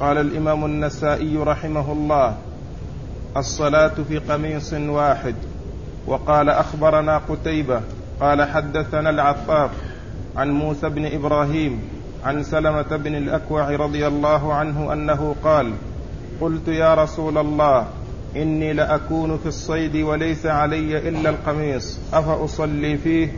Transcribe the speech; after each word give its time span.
قال 0.00 0.18
الإمام 0.18 0.64
النسائي 0.64 1.36
رحمه 1.36 1.92
الله 1.92 2.36
الصلاة 3.36 3.94
في 4.08 4.18
قميص 4.18 4.72
واحد. 4.72 5.34
وقال 6.06 6.48
أخبرنا 6.48 7.18
قتيبة 7.18 7.80
قال 8.20 8.42
حدثنا 8.42 9.10
العفاف 9.10 9.70
عن 10.36 10.50
موسى 10.50 10.88
بن 10.88 11.06
إبراهيم 11.06 11.80
عن 12.24 12.42
سلمة 12.42 12.96
بن 12.96 13.14
الأكوع 13.14 13.70
رضي 13.70 14.06
الله 14.06 14.54
عنه 14.54 14.92
أنه 14.92 15.34
قال 15.44 15.72
قلت 16.40 16.68
يا 16.68 16.94
رسول 16.94 17.38
الله 17.38 17.86
إني 18.36 18.72
لأكون 18.72 19.38
في 19.38 19.46
الصيد 19.46 19.96
وليس 19.96 20.46
علي 20.46 21.08
إلا 21.08 21.30
القميص 21.30 21.98
أفأصلي 22.12 22.98
فيه؟ 22.98 23.32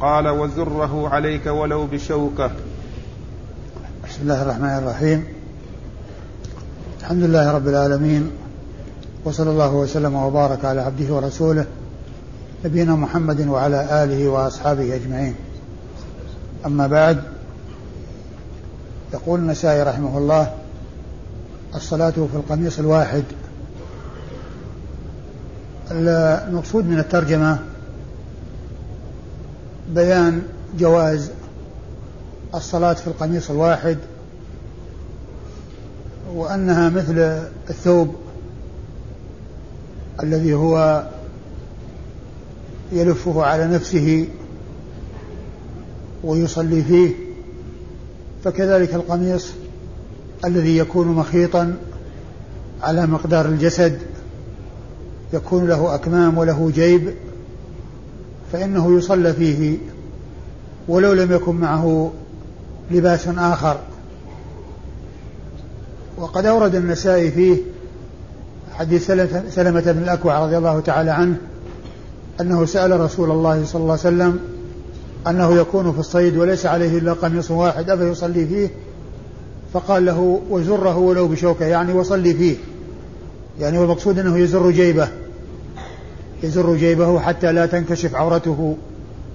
قال 0.00 0.28
وزره 0.28 1.08
عليك 1.08 1.46
ولو 1.46 1.86
بشوكة. 1.86 2.50
بسم 4.08 4.22
الله 4.22 4.42
الرحمن 4.42 4.78
الرحيم. 4.78 5.37
الحمد 7.08 7.22
لله 7.22 7.52
رب 7.52 7.68
العالمين 7.68 8.30
وصلى 9.24 9.50
الله 9.50 9.74
وسلم 9.74 10.14
وبارك 10.14 10.64
على 10.64 10.80
عبده 10.80 11.14
ورسوله 11.14 11.66
نبينا 12.64 12.94
محمد 12.94 13.46
وعلى 13.46 14.04
آله 14.04 14.28
وأصحابه 14.28 14.94
أجمعين. 14.94 15.34
أما 16.66 16.86
بعد 16.86 17.22
يقول 19.14 19.40
النسائي 19.40 19.82
رحمه 19.82 20.18
الله 20.18 20.54
الصلاة 21.74 22.10
في 22.10 22.34
القميص 22.34 22.78
الواحد. 22.78 23.24
المقصود 25.90 26.84
من 26.84 26.98
الترجمة 26.98 27.58
بيان 29.94 30.42
جواز 30.78 31.30
الصلاة 32.54 32.92
في 32.92 33.06
القميص 33.06 33.50
الواحد 33.50 33.98
وأنها 36.34 36.88
مثل 36.88 37.18
الثوب 37.70 38.14
الذي 40.22 40.54
هو 40.54 41.06
يلفه 42.92 43.44
على 43.44 43.66
نفسه 43.66 44.28
ويصلي 46.24 46.82
فيه 46.82 47.14
فكذلك 48.44 48.94
القميص 48.94 49.48
الذي 50.44 50.76
يكون 50.76 51.08
مخيطا 51.08 51.76
على 52.82 53.06
مقدار 53.06 53.46
الجسد 53.46 53.98
يكون 55.32 55.66
له 55.66 55.94
أكمام 55.94 56.38
وله 56.38 56.70
جيب 56.74 57.14
فإنه 58.52 58.98
يصلى 58.98 59.32
فيه 59.32 59.78
ولو 60.88 61.12
لم 61.12 61.32
يكن 61.32 61.54
معه 61.54 62.12
لباس 62.90 63.28
آخر. 63.28 63.80
وقد 66.20 66.46
أورد 66.46 66.74
النسائي 66.74 67.30
فيه 67.30 67.56
حديث 68.74 69.06
سلمة 69.50 69.92
بن 69.92 70.02
الأكوع 70.02 70.44
رضي 70.44 70.58
الله 70.58 70.80
تعالى 70.80 71.10
عنه 71.10 71.36
أنه 72.40 72.64
سأل 72.64 73.00
رسول 73.00 73.30
الله 73.30 73.64
صلى 73.64 73.82
الله 73.82 73.92
عليه 73.92 74.00
وسلم 74.00 74.38
أنه 75.26 75.56
يكون 75.56 75.92
في 75.92 75.98
الصيد 75.98 76.36
وليس 76.36 76.66
عليه 76.66 76.98
إلا 76.98 77.12
قميص 77.12 77.50
واحد 77.50 77.90
أفيصلي 77.90 78.46
فيه؟ 78.46 78.70
فقال 79.72 80.04
له 80.04 80.40
وزره 80.50 80.96
ولو 80.96 81.28
بشوكة. 81.28 81.64
يعني 81.64 81.92
وصلي 81.92 82.34
فيه. 82.34 82.56
يعني 83.60 83.78
والمقصود 83.78 84.18
أنه 84.18 84.38
يزر 84.38 84.70
جيبه. 84.70 85.08
يزر 86.42 86.76
جيبه 86.76 87.20
حتى 87.20 87.52
لا 87.52 87.66
تنكشف 87.66 88.14
عورته 88.14 88.76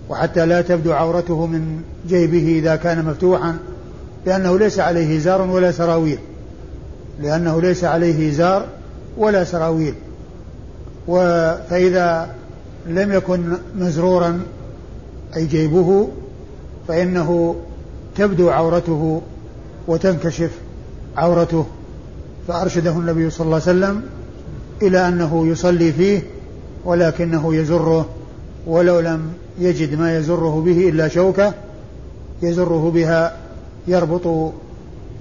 وحتى 0.09 0.45
لا 0.45 0.62
تبدو 0.62 0.94
عورته 0.94 1.45
من 1.45 1.81
جيبه 2.08 2.59
إذا 2.59 2.75
كان 2.75 3.06
مفتوحا 3.06 3.58
لأنه 4.25 4.59
ليس 4.59 4.80
عليه 4.80 5.18
إزار 5.18 5.42
ولا 5.42 5.72
سراويل. 5.72 6.20
لأنه 7.22 7.61
ليس 7.61 7.83
عليه 7.83 8.30
إزار 8.30 8.67
ولا 9.17 9.44
سراويل. 9.44 9.94
فإذا 11.69 12.30
لم 12.88 13.11
يكن 13.14 13.44
مزرورا 13.75 14.42
أي 15.35 15.46
جيبه 15.46 16.07
فإنه 16.88 17.56
تبدو 18.16 18.50
عورته 18.50 19.22
وتنكشف 19.88 20.52
عورته. 21.18 21.66
فأرشده 22.47 22.91
النبي 22.91 23.29
صلى 23.29 23.46
الله 23.46 23.62
عليه 23.68 23.78
وسلم 23.78 24.02
إلى 24.81 25.07
أنه 25.07 25.47
يصلي 25.47 25.91
فيه 25.91 26.22
ولكنه 26.85 27.56
يزره 27.56 28.06
ولو 28.68 29.00
لم 29.00 29.34
يجد 29.59 30.00
ما 30.00 30.18
يزره 30.18 30.62
به 30.66 30.90
إلا 30.90 31.07
شوكة 31.07 31.53
يزره 32.41 32.91
بها 32.96 33.38
يربط 33.88 34.53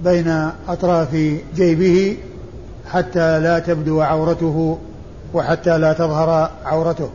بين 0.03 0.49
أطراف 0.67 1.37
جيبه 1.55 2.17
حتى 2.91 3.39
لا 3.39 3.59
تبدو 3.59 4.01
عورته 4.01 4.77
وحتى 5.33 5.77
لا 5.77 5.93
تظهر 5.93 6.51
عورته. 6.65 7.09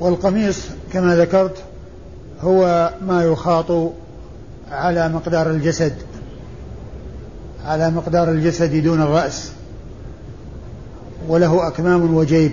والقميص 0.00 0.66
كما 0.92 1.16
ذكرت 1.16 1.56
هو 2.40 2.90
ما 3.06 3.24
يخاط 3.24 3.92
على 4.70 5.08
مقدار 5.08 5.50
الجسد 5.50 5.94
على 7.64 7.90
مقدار 7.90 8.30
الجسد 8.30 8.82
دون 8.82 9.02
الرأس 9.02 9.52
وله 11.28 11.68
أكمام 11.68 12.14
وجيب. 12.14 12.52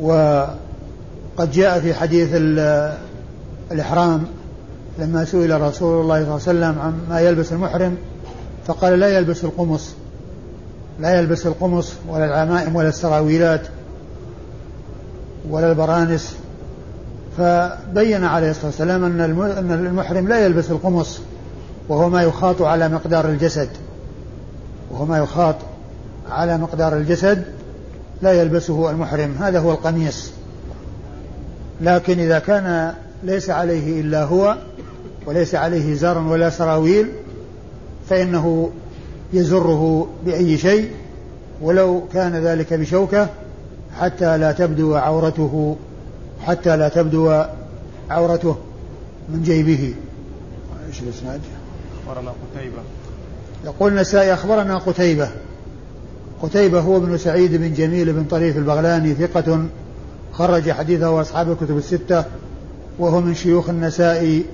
وقد 0.00 1.50
جاء 1.52 1.80
في 1.80 1.94
حديث 1.94 2.28
الإحرام 3.72 4.24
لما 4.98 5.24
سئل 5.24 5.60
رسول 5.60 6.00
الله 6.00 6.38
صلى 6.38 6.52
الله 6.52 6.66
عليه 6.66 6.74
وسلم 6.74 6.78
عن 6.78 6.98
ما 7.10 7.20
يلبس 7.20 7.52
المحرم 7.52 7.96
فقال 8.66 9.00
لا 9.00 9.18
يلبس 9.18 9.44
القمص 9.44 9.94
لا 11.00 11.18
يلبس 11.18 11.46
القمص 11.46 11.92
ولا 12.08 12.24
العمائم 12.24 12.76
ولا 12.76 12.88
السراويلات 12.88 13.60
ولا 15.50 15.70
البرانس. 15.70 16.36
فبين 17.38 18.24
عليه 18.24 18.50
الصلاة 18.50 18.66
والسلام 18.66 19.04
أن 19.04 19.20
المحرم 19.86 20.28
لا 20.28 20.44
يلبس 20.44 20.70
القمص 20.70 21.20
وهو 21.88 22.08
ما 22.08 22.22
يخاط 22.22 22.62
على 22.62 22.88
مقدار 22.88 23.28
الجسد 23.28 23.68
وهو 24.90 25.04
ما 25.04 25.18
يخاط 25.18 25.56
على 26.30 26.58
مقدار 26.58 26.96
الجسد 26.96 27.44
لا 28.22 28.32
يلبسه 28.32 28.90
المحرم. 28.90 29.34
هذا 29.40 29.58
هو 29.58 29.72
القميص. 29.72 30.30
لكن 31.80 32.18
إذا 32.18 32.38
كان 32.38 32.94
ليس 33.22 33.50
عليه 33.50 34.00
إلا 34.00 34.24
هو 34.24 34.56
وليس 35.26 35.54
عليه 35.54 35.94
زار 35.94 36.18
ولا 36.18 36.50
سراويل 36.50 37.08
فإنه 38.08 38.70
يزره 39.32 40.08
بأي 40.26 40.58
شيء 40.58 40.90
ولو 41.62 42.02
كان 42.12 42.36
ذلك 42.36 42.74
بشوكة 42.74 43.28
حتى 43.98 44.38
لا 44.38 44.52
تبدو 44.52 44.94
عورته 44.94 45.76
حتى 46.40 46.76
لا 46.76 46.88
تبدو 46.88 47.44
عورته 48.10 48.56
من 49.28 49.42
جيبه. 49.42 49.94
إيش 50.88 51.02
الإسناد؟ 51.02 51.40
أخبرنا 52.06 52.30
قتيبة. 52.30 52.82
يقول 53.64 53.92
النسائي 53.92 54.34
أخبرنا 54.34 54.78
قتيبة. 54.78 55.28
قتيبة 56.42 56.80
هو 56.80 56.96
ابن 56.96 57.18
سعيد 57.18 57.54
بن 57.54 57.74
جميل 57.74 58.12
بن 58.12 58.24
طريف 58.24 58.56
البغلاني 58.56 59.14
ثقة 59.14 59.64
خرج 60.32 60.70
حديثه 60.70 61.20
أصحاب 61.20 61.50
الكتب 61.50 61.76
الستة 61.76 62.24
وهو 62.98 63.20
من 63.20 63.34
شيوخ 63.34 63.68
النسائي 63.68 64.44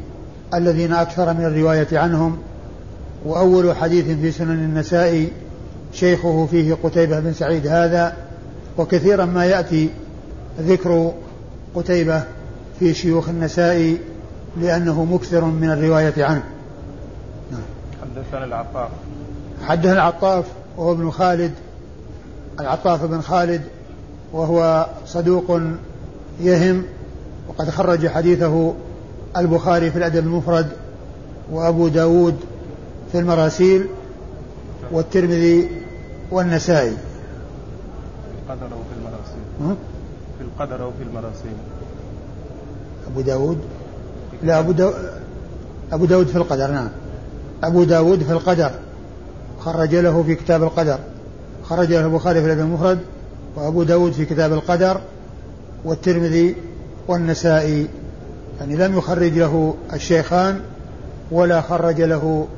الذين 0.54 0.92
أكثر 0.92 1.34
من 1.34 1.44
الرواية 1.44 1.98
عنهم 1.98 2.38
وأول 3.24 3.76
حديث 3.76 4.06
في 4.06 4.32
سنن 4.32 4.50
النسائي 4.50 5.32
شيخه 5.92 6.46
فيه 6.50 6.76
قتيبة 6.82 7.20
بن 7.20 7.32
سعيد 7.32 7.66
هذا 7.66 8.16
وكثيرا 8.78 9.24
ما 9.24 9.46
يأتي 9.46 9.90
ذكر 10.60 11.12
قتيبة 11.74 12.22
في 12.78 12.94
شيوخ 12.94 13.28
النسائي 13.28 13.98
لأنه 14.60 15.04
مكثر 15.04 15.44
من 15.44 15.70
الرواية 15.70 16.24
عنه 16.24 16.42
نعم. 17.50 17.60
حدثنا 18.02 18.44
العطاف 18.44 18.90
حدثنا 19.66 19.92
العطاف 19.92 20.44
وهو 20.76 20.92
ابن 20.92 21.10
خالد 21.10 21.52
العطاف 22.60 23.04
بن 23.04 23.20
خالد 23.20 23.62
وهو 24.32 24.86
صدوق 25.06 25.60
يهم 26.40 26.84
وقد 27.48 27.70
خرج 27.70 28.08
حديثه 28.08 28.74
البخاري 29.36 29.90
في 29.90 29.98
الأدب 29.98 30.26
المفرد 30.26 30.68
وأبو 31.52 31.88
داود 31.88 32.36
في 33.12 33.18
المراسيل 33.18 33.86
والترمذي 34.92 35.68
والنسائي. 36.30 36.90
في 36.90 36.96
القدر 38.52 38.66
أو 38.66 38.68
في 38.68 38.94
المراسيل 38.98 39.76
في 40.38 40.44
القدر 40.44 40.82
أو 40.84 40.90
في 40.90 41.02
المراسيل. 41.02 41.56
أبو 43.06 43.20
داود؟ 43.20 43.58
لا 44.42 44.58
أبو 44.58 44.72
داود 44.72 44.94
أبو 45.92 46.04
داود 46.04 46.26
في 46.26 46.36
القدر 46.36 46.70
نعم. 46.70 46.88
أبو 47.64 47.84
داود 47.84 48.22
في 48.22 48.32
القدر. 48.32 48.70
خرج 49.60 49.94
له 49.94 50.22
في 50.22 50.34
كتاب 50.34 50.62
القدر. 50.62 50.98
خرج 51.64 51.92
له 51.92 52.06
البخاري 52.06 52.40
في 52.40 52.46
الأدب 52.46 52.60
المفرد 52.60 52.98
وأبو 53.56 53.82
داود 53.82 54.12
في 54.12 54.24
كتاب 54.24 54.52
القدر 54.52 55.00
والترمذي 55.84 56.56
والنسائي. 57.08 57.86
يعني 58.60 58.76
لم 58.76 58.98
يخرج 58.98 59.38
له 59.38 59.74
الشيخان 59.92 60.60
ولا 61.30 61.60
خرج 61.60 62.00
له 62.00 62.48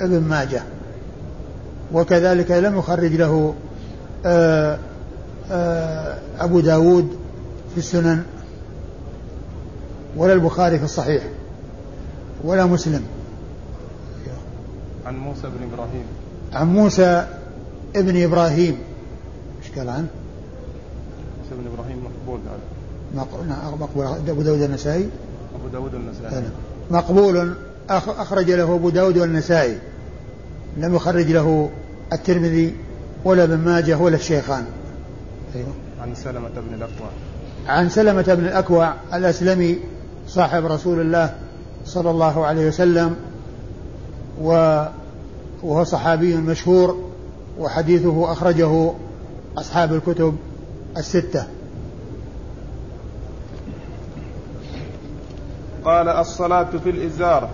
ابن 0.00 0.20
ماجه. 0.20 0.62
وكذلك 1.92 2.50
لم 2.50 2.78
يخرج 2.78 3.12
له 3.12 3.54
آه، 4.26 4.78
آه، 5.50 6.18
أبو 6.40 6.60
داود 6.60 7.18
في 7.72 7.78
السنن 7.78 8.22
ولا 10.16 10.32
البخاري 10.32 10.78
في 10.78 10.84
الصحيح 10.84 11.22
ولا 12.44 12.66
مسلم. 12.66 13.02
عن 15.06 15.18
موسى 15.18 15.42
بن 15.42 15.72
إبراهيم. 15.72 16.04
عن 16.52 16.74
موسى 16.74 17.26
ابن 17.96 18.22
إبراهيم. 18.22 18.78
إيش 19.62 19.78
قال 19.78 19.88
عنه؟ 19.88 20.08
موسى 21.38 21.62
بن 21.62 21.72
إبراهيم 21.74 22.04
مقبول. 22.04 22.40
هذا 22.46 23.44
نعم، 23.48 23.80
مقبول. 23.80 24.06
أبو 24.06 24.42
داود 24.42 24.62
النسائي 24.62 25.08
أبو 25.54 25.68
داود 25.68 25.94
النسائي 25.94 26.44
مقبول. 26.90 27.54
أخرج 27.90 28.50
له 28.50 28.74
أبو 28.74 28.90
داود 28.90 29.18
والنسائي. 29.18 29.78
لم 30.76 30.94
يخرج 30.94 31.30
له 31.30 31.70
الترمذي 32.12 32.74
ولا 33.24 33.44
ابن 33.44 33.58
ماجه 33.58 33.98
ولا 33.98 34.16
الشيخان. 34.16 34.64
أيوه. 35.54 35.66
عن 36.00 36.14
سلمة 36.14 36.48
بن 36.48 36.74
الأكوع. 36.74 37.08
عن 37.66 37.88
سلمة 37.88 38.34
بن 38.34 38.44
الأكوع 38.44 38.94
الأسلمي 39.14 39.78
صاحب 40.28 40.66
رسول 40.66 41.00
الله 41.00 41.34
صلى 41.84 42.10
الله 42.10 42.46
عليه 42.46 42.68
وسلم 42.68 43.16
وهو 44.40 45.84
صحابي 45.84 46.36
مشهور 46.36 47.10
وحديثه 47.58 48.32
أخرجه 48.32 48.92
أصحاب 49.58 49.94
الكتب 49.94 50.36
الستة. 50.96 51.46
قال 55.84 56.08
الصلاة 56.08 56.70
في 56.84 56.90
الإزار. 56.90 57.48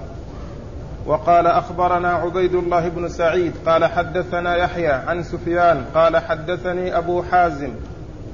وقال 1.06 1.46
أخبرنا 1.46 2.08
عبيد 2.08 2.54
الله 2.54 2.88
بن 2.88 3.08
سعيد 3.08 3.52
قال 3.66 3.84
حدثنا 3.84 4.56
يحيى 4.56 4.92
عن 4.92 5.22
سفيان 5.22 5.84
قال 5.94 6.16
حدثني 6.16 6.98
أبو 6.98 7.22
حازم 7.22 7.70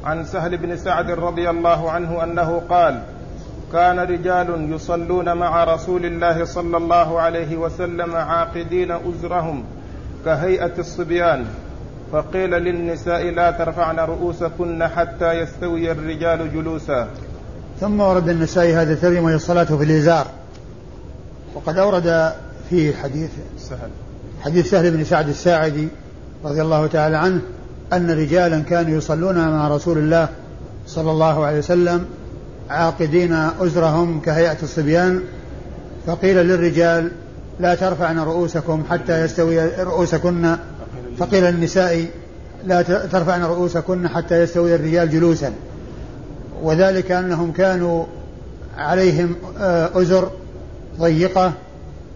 عن 0.04 0.24
سهل 0.24 0.56
بن 0.56 0.76
سعد 0.76 1.10
رضي 1.10 1.50
الله 1.50 1.90
عنه 1.90 2.24
أنه 2.24 2.62
قال 2.68 3.02
كان 3.72 3.98
رجال 3.98 4.72
يصلون 4.72 5.36
مع 5.36 5.64
رسول 5.64 6.06
الله 6.06 6.44
صلى 6.44 6.76
الله 6.76 7.20
عليه 7.20 7.56
وسلم 7.56 8.16
عاقدين 8.16 8.92
أزرهم 8.92 9.64
كهيئة 10.24 10.78
الصبيان. 10.78 11.44
فقيل 12.12 12.50
للنساء 12.50 13.30
لا 13.30 13.50
ترفعن 13.50 13.98
رؤوسكن 13.98 14.86
حتى 14.86 15.32
يستوي 15.32 15.92
الرجال 15.92 16.52
جلوسا. 16.54 17.08
ثم 17.80 18.00
ورد 18.00 18.28
النسائي 18.28 18.74
هذا 18.74 18.92
الترجمة 18.92 19.34
الصلاة 19.34 19.64
في 19.64 19.84
الإزار. 19.84 20.26
وقد 21.54 21.78
أورد 21.78 22.32
في 22.70 22.96
حديث 22.96 23.30
سهل. 23.58 23.88
حديث 24.40 24.70
سهل 24.70 24.90
بن 24.90 25.04
سعد 25.04 25.28
الساعدي 25.28 25.88
رضي 26.44 26.62
الله 26.62 26.86
تعالى 26.86 27.16
عنه 27.16 27.40
أن 27.92 28.10
رجالا 28.10 28.60
كانوا 28.60 28.98
يصلون 28.98 29.48
مع 29.48 29.68
رسول 29.68 29.98
الله 29.98 30.28
صلى 30.86 31.10
الله 31.10 31.44
عليه 31.46 31.58
وسلم 31.58 32.04
عاقدين 32.70 33.32
أزرهم 33.32 34.20
كهيئة 34.20 34.56
الصبيان. 34.62 35.20
فقيل 36.06 36.36
للرجال 36.36 37.10
لا 37.60 37.74
ترفعن 37.74 38.18
رؤوسكم 38.18 38.82
حتى 38.90 39.20
يستوي 39.20 39.66
رؤوسكن. 39.82 40.56
فقيل 41.18 41.44
للنساء 41.44 42.06
لا 42.64 42.82
ترفعن 42.82 43.42
رؤوسكن 43.42 44.08
حتى 44.08 44.42
يستوي 44.42 44.74
الرجال 44.74 45.10
جلوسا. 45.10 45.52
وذلك 46.62 47.10
أنهم 47.10 47.52
كانوا 47.52 48.04
عليهم 48.78 49.34
آه، 49.60 49.90
أزر 49.94 50.30
ضيقة 50.98 51.52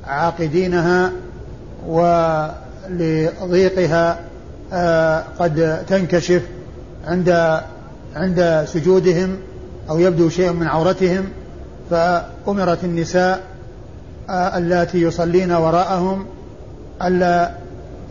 عاقدينها 0.06 1.12
ولضيقها 2.90 4.18
آه، 4.72 5.24
قد 5.38 5.84
تنكشف 5.88 6.42
عند 7.06 7.60
عند 8.16 8.64
سجودهم 8.68 9.36
أو 9.90 9.98
يبدو 9.98 10.28
شيء 10.28 10.52
من 10.52 10.66
عورتهم 10.66 11.24
فأمرت 11.90 12.84
النساء 12.84 13.40
آه، 14.30 14.58
اللاتي 14.58 15.02
يصلين 15.02 15.52
وراءهم 15.52 16.26
ألا 17.02 17.50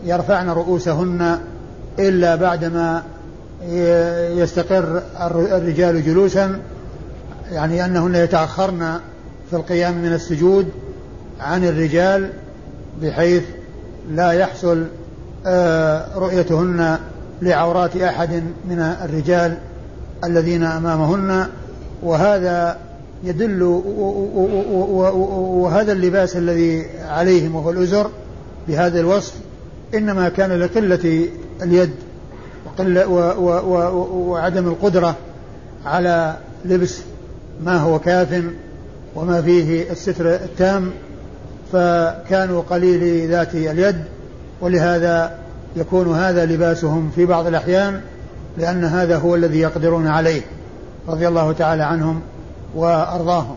يرفعن 0.04 0.48
رؤوسهن 0.48 1.38
إلا 1.98 2.36
بعدما 2.36 3.02
يستقر 4.36 5.02
الرجال 5.30 6.04
جلوسا 6.04 6.60
يعني 7.52 7.84
أنهن 7.84 8.14
يتأخرن 8.14 9.00
في 9.50 9.56
القيام 9.56 9.98
من 9.98 10.12
السجود 10.12 10.68
عن 11.40 11.64
الرجال 11.64 12.30
بحيث 13.02 13.42
لا 14.10 14.32
يحصل 14.32 14.84
آه، 15.46 16.18
رؤيتهن 16.18 16.98
لعورات 17.42 17.96
أحد 17.96 18.42
من 18.68 18.78
الرجال 18.78 19.58
الذين 20.24 20.62
أمامهن. 20.62 21.46
وهذا 22.02 22.76
يدل 23.24 23.62
وهذا 25.62 25.92
اللباس 25.92 26.36
الذي 26.36 26.86
عليهم 27.08 27.54
وهو 27.54 27.70
الأزر 27.70 28.10
بهذا 28.68 29.00
الوصف 29.00 29.34
إنما 29.94 30.28
كان 30.28 30.52
لقلة 30.52 31.28
اليد. 31.62 31.90
وقلة 32.80 33.08
وعدم 34.12 34.68
القدرة 34.68 35.14
على 35.86 36.36
لبس 36.64 37.00
ما 37.64 37.76
هو 37.76 37.98
كاف 37.98 38.44
وما 39.14 39.42
فيه 39.42 39.90
الستر 39.90 40.34
التام 40.34 40.90
فكانوا 41.72 42.62
قليلي 42.70 43.26
ذات 43.26 43.54
اليد 43.54 43.96
ولهذا 44.60 45.38
يكون 45.76 46.14
هذا 46.16 46.46
لباسهم 46.46 47.10
في 47.14 47.26
بعض 47.26 47.46
الأحيان 47.46 48.00
لأن 48.58 48.84
هذا 48.84 49.16
هو 49.18 49.34
الذي 49.34 49.60
يقدرون 49.60 50.06
عليه 50.06 50.42
رضي 51.08 51.28
الله 51.28 51.52
تعالى 51.52 51.82
عنهم 51.82 52.20
وأرضاهم. 52.74 53.56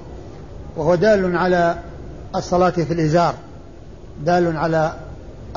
وهو 0.77 0.95
دال 0.95 1.37
على 1.37 1.75
الصلاة 2.35 2.69
في 2.69 2.93
الإزار 2.93 3.33
دال 4.25 4.57
على 4.57 4.93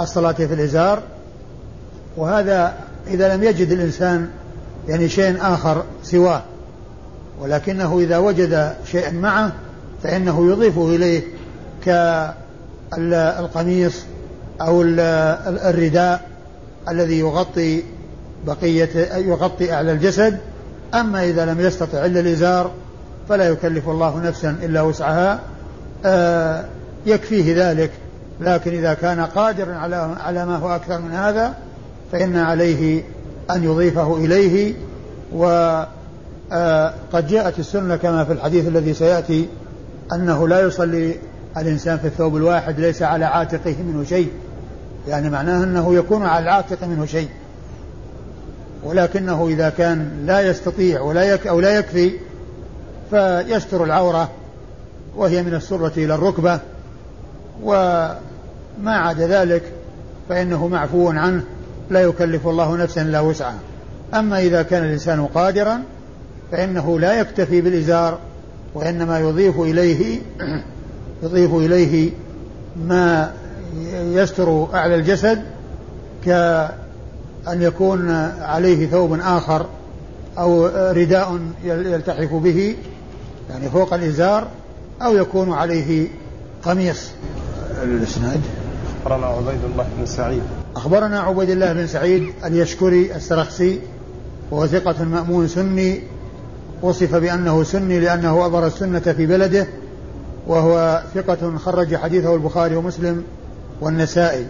الصلاة 0.00 0.32
في 0.32 0.54
الإزار 0.54 1.02
وهذا 2.16 2.74
إذا 3.08 3.36
لم 3.36 3.42
يجد 3.44 3.72
الإنسان 3.72 4.28
يعني 4.88 5.08
شيء 5.08 5.36
آخر 5.40 5.84
سواه 6.02 6.42
ولكنه 7.40 7.98
إذا 7.98 8.18
وجد 8.18 8.74
شيئا 8.92 9.10
معه 9.10 9.52
فإنه 10.02 10.50
يضيف 10.50 10.78
إليه 10.78 11.22
كالقميص 12.92 14.02
أو 14.60 14.82
الرداء 14.82 16.28
الذي 16.88 17.18
يغطي 17.18 17.82
بقية 18.46 19.14
يغطي 19.16 19.72
أعلى 19.72 19.92
الجسد. 19.92 20.38
أما 20.94 21.24
إذا 21.24 21.44
لم 21.44 21.60
يستطع 21.60 22.06
إلا 22.06 22.20
الإزار 22.20 22.70
فلا 23.28 23.48
يكلف 23.48 23.88
الله 23.88 24.20
نفسا 24.24 24.56
إلا 24.62 24.82
وسعها. 24.82 25.40
آه، 26.04 26.64
يكفيه 27.06 27.70
ذلك 27.70 27.90
لكن 28.40 28.70
إذا 28.70 28.94
كان 28.94 29.20
قادرا 29.20 29.74
على 29.74 30.16
على 30.20 30.46
ما 30.46 30.56
هو 30.56 30.74
أكثر 30.74 30.98
من 30.98 31.12
هذا 31.12 31.54
فإن 32.12 32.36
عليه 32.36 33.02
أن 33.50 33.64
يضيفه 33.64 34.16
إليه 34.16 34.74
وقد 35.32 35.86
آه، 36.52 37.20
جاءت 37.28 37.58
السنة 37.58 37.96
كما 37.96 38.24
في 38.24 38.32
الحديث 38.32 38.68
الذي 38.68 38.94
سيأتي 38.94 39.48
أنه 40.12 40.48
لا 40.48 40.60
يصلي 40.60 41.16
الإنسان 41.56 41.98
في 41.98 42.06
الثوب 42.06 42.36
الواحد 42.36 42.80
ليس 42.80 43.02
على 43.02 43.24
عاتقه 43.24 43.76
منه 43.82 44.04
شيء. 44.04 44.28
يعني 45.08 45.30
معناه 45.30 45.64
أنه 45.64 45.94
يكون 45.94 46.22
على 46.22 46.42
العاتق 46.42 46.84
منه 46.84 47.06
شيء. 47.06 47.28
ولكنه 48.84 49.48
إذا 49.48 49.68
كان 49.68 50.10
لا 50.26 50.40
يستطيع 50.40 51.00
ولا 51.00 51.34
يك 51.34 51.46
أو 51.46 51.60
لا 51.60 51.78
يكفي 51.78 52.12
فيستر 53.10 53.84
العورة 53.84 54.30
وهي 55.16 55.42
من 55.42 55.54
السرة 55.54 55.92
إلى 55.96 56.14
الركبة. 56.14 56.60
وما 57.62 58.16
عدا 58.86 59.26
ذلك 59.26 59.62
فإنه 60.28 60.68
معفو 60.68 61.08
عنه. 61.10 61.42
لا 61.90 62.00
يكلف 62.00 62.46
الله 62.46 62.76
نفسا 62.76 63.02
إلا 63.02 63.20
وسعها. 63.20 63.58
أما 64.14 64.40
إذا 64.40 64.62
كان 64.62 64.84
الإنسان 64.84 65.26
قادرا 65.26 65.82
فإنه 66.52 67.00
لا 67.00 67.20
يكتفي 67.20 67.60
بالإزار 67.60 68.18
وإنما 68.74 69.20
يضيف 69.20 69.60
إليه 69.60 70.20
يضيف 71.22 71.54
إليه 71.54 72.10
ما 72.76 73.32
يستر 73.92 74.68
أعلى 74.74 74.94
الجسد 74.94 75.42
كأن 76.24 77.62
يكون 77.62 78.10
عليه 78.40 78.86
ثوب 78.86 79.20
آخر 79.20 79.66
أو 80.38 80.66
رداء 80.92 81.40
يلتحف 81.64 82.34
به 82.34 82.76
يعني 83.50 83.70
فوق 83.70 83.94
الإزار 83.94 84.48
أو 85.02 85.16
يكون 85.16 85.52
عليه 85.52 86.08
قميص. 86.62 87.10
الإسناد؟ 87.82 88.40
أخبرنا 89.06 89.26
عبيد 89.26 89.64
الله 89.64 89.86
بن 89.98 90.06
سعيد. 90.06 90.42
أخبرنا 90.76 91.20
عبيد 91.20 91.50
الله 91.50 91.72
بن 91.72 91.86
سعيد 91.86 92.32
اليشكري 92.44 93.14
السرخسي 93.14 93.80
وهو 94.50 94.66
ثقة 94.66 95.04
مأمون 95.04 95.48
سني 95.48 96.00
وصف 96.82 97.14
بأنه 97.14 97.62
سني 97.62 98.00
لأنه 98.00 98.46
أظهر 98.46 98.66
السنة 98.66 99.00
في 99.00 99.26
بلده 99.26 99.66
وهو 100.46 101.02
ثقة 101.14 101.56
خرج 101.56 101.96
حديثه 101.96 102.34
البخاري 102.34 102.76
ومسلم 102.76 103.24
والنسائي. 103.80 104.46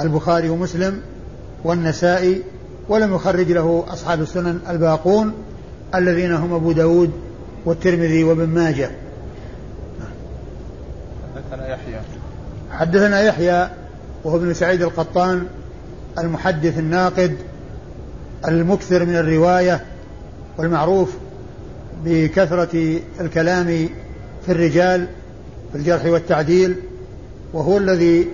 البخاري 0.00 0.48
ومسلم 0.48 1.00
والنسائي 1.64 2.42
ولم 2.88 3.14
يخرج 3.14 3.52
له 3.52 3.84
أصحاب 3.88 4.20
السنن 4.20 4.58
الباقون 4.68 5.32
الذين 5.94 6.32
هم 6.32 6.54
أبو 6.54 6.72
داود 6.72 7.10
والترمذي 7.64 8.24
وابن 8.24 8.46
ماجه. 8.46 8.90
حدثنا 11.34 11.68
يحيى. 11.68 12.00
حدثنا 12.70 13.20
يحيى 13.20 13.68
وهو 14.26 14.36
ابن 14.36 14.54
سعيد 14.54 14.82
القطان 14.82 15.46
المحدث 16.18 16.78
الناقد 16.78 17.36
المكثر 18.48 19.04
من 19.04 19.16
الرواية 19.16 19.84
والمعروف 20.58 21.10
بكثرة 22.04 23.00
الكلام 23.20 23.88
في 24.46 24.52
الرجال 24.52 25.06
في 25.72 25.78
الجرح 25.78 26.04
والتعديل 26.04 26.76
وهو 27.52 27.78
الذي 27.78 28.28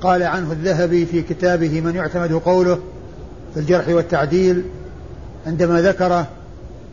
قال 0.00 0.22
عنه 0.22 0.52
الذهبي 0.52 1.06
في 1.06 1.22
كتابه 1.22 1.80
من 1.80 1.94
يعتمد 1.94 2.32
قوله 2.32 2.78
في 3.54 3.60
الجرح 3.60 3.88
والتعديل 3.88 4.62
عندما 5.46 5.82
ذكره 5.82 6.26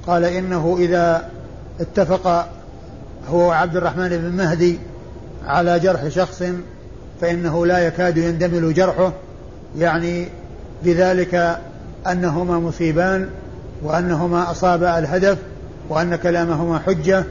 قال 0.07 0.24
إنه 0.24 0.77
إذا 0.79 1.29
اتفق 1.79 2.48
هو 3.29 3.48
وعبد 3.48 3.75
الرحمن 3.75 4.10
بن 4.10 4.29
مهدي 4.29 4.79
على 5.45 5.79
جرح 5.79 6.07
شخص 6.07 6.43
فإنه 7.24 7.65
لا 7.65 7.80
يكاد 7.80 8.18
يندمل 8.18 8.74
جرحه 8.74 9.13
يعني 9.77 10.27
بذلك 10.84 11.58
أنهما 12.12 12.60
مصيبان 12.60 13.30
وأنهما 13.84 14.51
أصابا 14.51 15.00
الهدف 15.00 15.38
وأن 15.89 16.15
كلامهما 16.15 16.80
حجة 16.80 17.24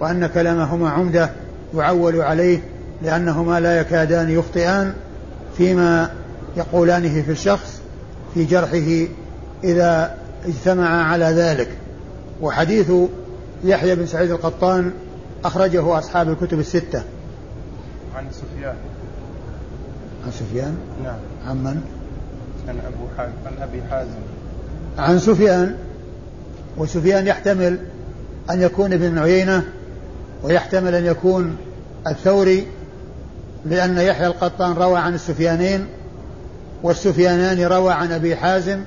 وأن 0.00 0.26
كلامهما 0.26 0.90
عمدة 0.90 1.30
يعول 1.74 2.20
عليه 2.20 2.60
لأنهما 3.02 3.60
لا 3.60 3.80
يكادان 3.80 4.30
يخطئان 4.30 4.92
فيما 5.56 6.10
يقولانه 6.56 7.22
في 7.22 7.30
الشخص 7.30 7.80
في 8.34 8.44
جرحه 8.44 9.08
إذا 9.64 10.16
اجتمعا 10.46 11.02
على 11.02 11.24
ذلك. 11.24 11.68
وحديث 12.42 12.92
يحيى 13.64 13.94
بن 13.94 14.06
سعيد 14.06 14.30
القطان 14.30 14.90
أخرجه 15.44 15.98
أصحاب 15.98 16.28
الكتب 16.28 16.60
الستة. 16.60 17.02
عن 18.16 18.26
سفيان. 18.32 18.74
عن 20.30 20.36
سفيان؟ 20.36 20.76
نعم. 21.04 21.18
عن 21.46 21.56
من؟ 21.56 21.82
عن 22.68 22.76
أبو 22.86 23.06
حازم 23.16 23.32
عن 23.46 23.68
أبي 23.68 23.82
حازم. 23.90 24.10
عن 24.98 25.18
سفيان. 25.18 25.76
وسفيان 26.76 27.26
يحتمل 27.26 27.78
أن 28.50 28.62
يكون 28.62 28.92
ابن 28.92 29.18
عيينة 29.18 29.64
ويحتمل 30.42 30.94
أن 30.94 31.04
يكون 31.04 31.56
الثوري 32.06 32.66
لأن 33.66 33.98
يحيى 33.98 34.26
القطان 34.26 34.72
روى 34.72 34.98
عن 34.98 35.14
السفيانين 35.14 35.86
والسفيانان 36.82 37.60
روى 37.60 37.92
عن 37.92 38.12
أبي 38.12 38.36
حازم 38.36 38.80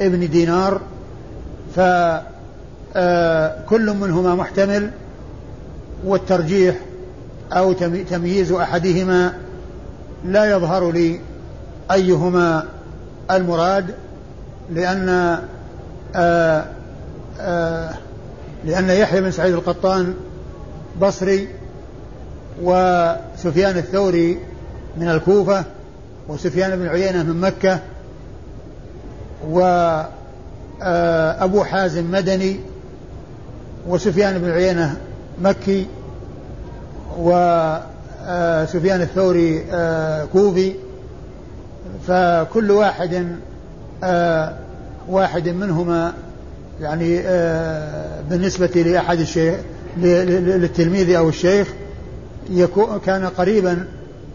ابن 0.00 0.30
دينار. 0.30 0.80
فكل 1.76 2.18
آه، 2.96 3.94
منهما 4.00 4.34
محتمل 4.34 4.90
والترجيح 6.04 6.76
أو 7.52 7.72
تمييز 8.10 8.52
أحدهما 8.52 9.43
لا 10.24 10.50
يظهر 10.50 10.92
لي 10.92 11.20
أيهما 11.92 12.64
المراد 13.30 13.94
لأن 14.70 15.08
آآ 15.08 15.38
آه، 16.16 16.64
آآ 17.40 17.88
آه، 17.88 17.94
لأن 18.64 18.90
يحيى 18.90 19.20
بن 19.20 19.30
سعيد 19.30 19.54
القطان 19.54 20.14
بصري 21.00 21.48
وسفيان 22.62 23.76
الثوري 23.76 24.38
من 24.96 25.08
الكوفة 25.08 25.64
وسفيان 26.28 26.76
بن 26.76 26.86
عيينة 26.86 27.22
من 27.22 27.40
مكة 27.40 27.80
وأبو 29.48 30.00
آه، 31.60 31.64
حازم 31.64 32.10
مدني 32.10 32.60
وسفيان 33.88 34.38
بن 34.38 34.50
عيينة 34.50 34.96
مكي 35.42 35.86
وسفيان 38.28 39.00
الثوري 39.00 39.64
آه، 39.72 40.24
كوفي 40.24 40.72
فكل 42.06 42.70
واحد 42.70 43.36
آه، 44.04 44.54
واحد 45.08 45.48
منهما 45.48 46.12
يعني 46.80 47.22
بالنسبة 48.30 48.66
لأحد 48.66 49.20
الشيخ 49.20 49.54
للتلميذ 49.96 51.14
أو 51.14 51.28
الشيخ 51.28 51.68
كان 53.06 53.26
قريبا 53.26 53.84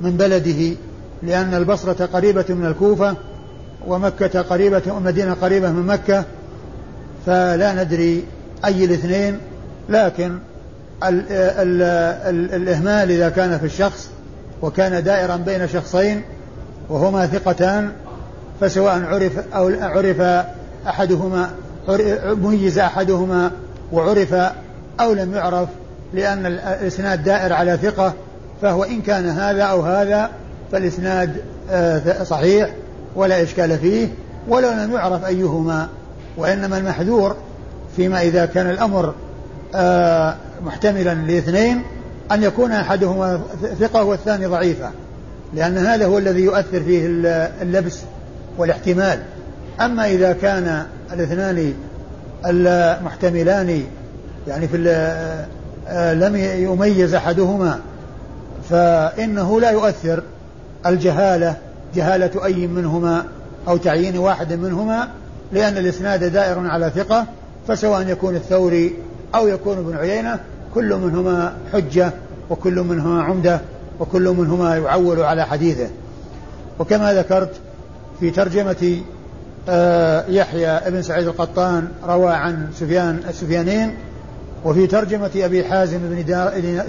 من 0.01 0.17
بلده 0.17 0.75
لأن 1.23 1.53
البصرة 1.53 2.05
قريبة 2.05 2.45
من 2.49 2.65
الكوفة 2.65 3.15
ومكة 3.87 4.41
قريبة 4.41 4.81
والمدينة 4.87 5.33
قريبة 5.33 5.71
من 5.71 5.85
مكة 5.85 6.25
فلا 7.25 7.83
ندري 7.83 8.23
أي 8.65 8.85
الاثنين 8.85 9.37
لكن 9.89 10.37
ال 11.03 11.31
ال 11.31 11.81
ال 11.81 12.53
الإهمال 12.55 13.11
إذا 13.11 13.29
كان 13.29 13.57
في 13.59 13.65
الشخص 13.65 14.09
وكان 14.61 15.03
دائرا 15.03 15.35
بين 15.35 15.67
شخصين 15.67 16.21
وهما 16.89 17.25
ثقتان 17.25 17.91
فسواء 18.61 19.03
عرف 19.05 19.31
أو 19.53 19.71
عرف 19.81 20.45
أحدهما 20.87 21.49
ميز 22.25 22.79
أحدهما 22.79 23.51
وعرف 23.91 24.33
أو 24.99 25.13
لم 25.13 25.33
يعرف 25.35 25.69
لأن 26.13 26.45
الإسناد 26.45 27.23
دائر 27.23 27.53
على 27.53 27.77
ثقة 27.77 28.13
فهو 28.61 28.83
إن 28.83 29.01
كان 29.01 29.29
هذا 29.29 29.63
أو 29.63 29.81
هذا 29.81 30.29
فالإسناد 30.71 31.35
آه، 31.71 32.23
صحيح 32.23 32.69
ولا 33.15 33.43
إشكال 33.43 33.77
فيه 33.77 34.07
ولو 34.47 34.69
لم 34.69 34.93
يعرف 34.93 35.25
أيهما 35.25 35.87
وإنما 36.37 36.77
المحذور 36.77 37.35
فيما 37.95 38.21
إذا 38.21 38.45
كان 38.45 38.69
الأمر 38.69 39.13
محتملا 40.65 41.13
لاثنين 41.13 41.81
أن 42.31 42.43
يكون 42.43 42.71
أحدهما 42.71 43.41
ثقة 43.79 44.03
والثاني 44.03 44.45
ضعيفة 44.45 44.91
لأن 45.53 45.77
هذا 45.77 46.05
هو 46.05 46.17
الذي 46.17 46.41
يؤثر 46.41 46.83
فيه 46.83 47.05
اللبس 47.61 47.99
والاحتمال. 48.57 49.19
أما 49.81 50.07
إذا 50.07 50.33
كان 50.33 50.85
الاثنان 51.13 51.73
المحتملان 52.45 53.83
يعني 54.47 54.67
في 54.67 54.89
آه، 55.87 56.13
لم 56.13 56.35
يميز 56.35 57.13
أحدهما 57.13 57.79
فإنه 58.69 59.61
لا 59.61 59.71
يؤثر 59.71 60.23
الجهالة 60.85 61.55
جهالة 61.95 62.45
أي 62.45 62.67
منهما 62.67 63.25
أو 63.67 63.77
تعيين 63.77 64.17
واحد 64.17 64.53
منهما 64.53 65.07
لأن 65.51 65.77
الإسناد 65.77 66.23
دائر 66.23 66.67
على 66.67 66.91
ثقة 66.95 67.25
فسواء 67.67 68.07
يكون 68.07 68.35
الثوري 68.35 68.93
أو 69.35 69.47
يكون 69.47 69.77
ابن 69.77 69.97
عيينة 69.97 70.39
كل 70.73 70.95
منهما 70.95 71.53
حجة 71.73 72.11
وكل 72.49 72.79
منهما 72.79 73.23
عمدة 73.23 73.61
وكل 73.99 74.29
منهما 74.29 74.77
يعول 74.77 75.21
على 75.21 75.45
حديثه. 75.45 75.87
وكما 76.79 77.13
ذكرت 77.13 77.51
في 78.19 78.31
ترجمة 78.31 78.97
آه، 79.69 80.25
يحيى 80.27 80.67
ابن 80.67 81.01
سعيد 81.01 81.27
القطان 81.27 81.87
روى 82.03 82.33
عن 82.33 82.67
سفيان 82.73 83.19
السفيانين 83.29 83.95
وفي 84.65 84.87
ترجمة 84.87 85.31
أبي 85.35 85.63
حازم 85.63 85.97
بن 85.97 86.23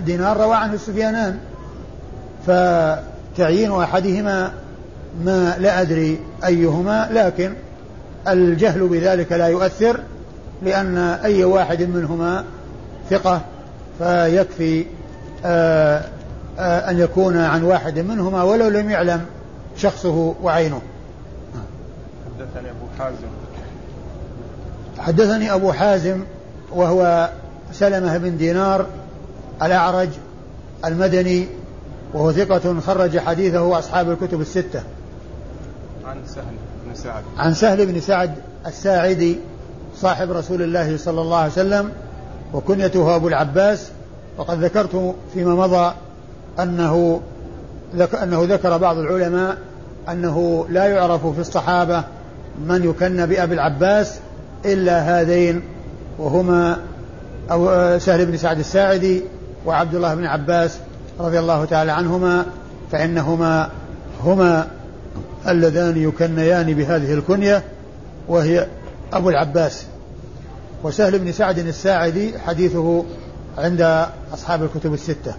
دينار 0.05 0.37
روى 0.37 0.55
عنه 0.55 0.75
السفيانان. 0.75 1.39
فتعيين 2.47 3.73
أحدهما 3.73 4.53
ما 5.25 5.57
لا 5.59 5.81
أدري 5.81 6.21
أيهما 6.45 7.09
لكن 7.13 7.53
الجهل 8.29 8.89
بذلك 8.89 9.33
لا 9.33 9.47
يؤثر. 9.47 10.01
لأن 10.63 10.99
أي 10.99 11.45
واحد 11.45 11.83
منهما 11.83 12.45
ثقة 13.11 13.41
فيكفي 13.99 14.87
آآ 15.45 16.03
آآ 16.59 16.91
أن 16.91 16.99
يكون 16.99 17.37
عن 17.37 17.63
واحد 17.63 17.99
منهما 17.99 18.43
ولو 18.43 18.69
لم 18.69 18.91
يعلم 18.91 19.21
شخصه 19.77 20.35
وعينه. 20.43 20.81
حدثني 22.27 22.71
أبو 22.71 22.87
حازم. 22.99 23.29
حدثني 24.99 25.55
أبو 25.55 25.73
حازم 25.73 26.21
وهو 26.73 27.31
سلمة 27.73 28.19
بن 28.19 28.37
دينار 28.37 28.87
الأعرج 29.63 30.09
المدني 30.85 31.47
وهو 32.15 32.33
ثقة 32.33 32.81
خرج 32.81 33.19
حديثه 33.19 33.79
أصحاب 33.79 34.11
الكتب 34.11 34.41
الستة. 34.41 34.83
عن 36.07 36.17
سهل 36.27 36.55
بن 36.87 36.95
سعد. 36.95 37.23
عن 37.39 37.55
سهل 37.55 37.87
بن 37.87 38.01
سعد 38.01 38.35
الساعدي 38.67 39.39
صاحب 39.97 40.31
رسول 40.31 40.63
الله 40.63 40.97
صلى 40.97 41.21
الله 41.21 41.37
عليه 41.37 41.53
وسلم 41.53 41.93
وكنيته 42.55 43.17
أبو 43.17 43.29
العباس 43.29 43.91
وقد 44.39 44.65
ذكرت 44.65 45.15
فيما 45.35 45.55
مضى 45.55 45.95
أنه 46.61 47.21
أنه 48.23 48.45
ذكر 48.45 48.77
بعض 48.77 48.99
العلماء 48.99 49.59
أنه 50.09 50.67
لا 50.71 50.87
يعرف 50.87 51.27
في 51.27 51.41
الصحابة 51.41 52.05
من 52.67 52.85
يكن 52.85 53.27
بأبي 53.27 53.55
العباس 53.55 54.19
إلا 54.65 55.21
هذين 55.21 55.63
وهما 56.19 56.79
أو 57.51 57.99
سهل 57.99 58.27
بن 58.27 58.37
سعد 58.37 58.59
الساعدي 58.59 59.23
وعبد 59.67 59.95
الله 59.95 60.15
بن 60.15 60.25
عباس 60.25 60.79
رضي 61.21 61.39
الله 61.39 61.65
تعالى 61.65 61.93
عنهما 61.93 62.47
فإنهما 62.93 63.69
هما 64.25 64.67
اللذان 65.49 65.97
يكنيان 65.97 66.75
بهذه 66.75 67.15
الكنية 67.15 67.63
وهي 68.29 68.67
أبو 69.13 69.31
العباس 69.31 69.87
وسهل 70.83 71.19
بن 71.19 71.33
سعد 71.33 71.59
الساعدي 71.59 72.39
حديثه 72.39 73.05
عند 73.59 74.07
أصحاب 74.35 74.63
الكتب 74.63 74.95
الستة. 74.95 75.35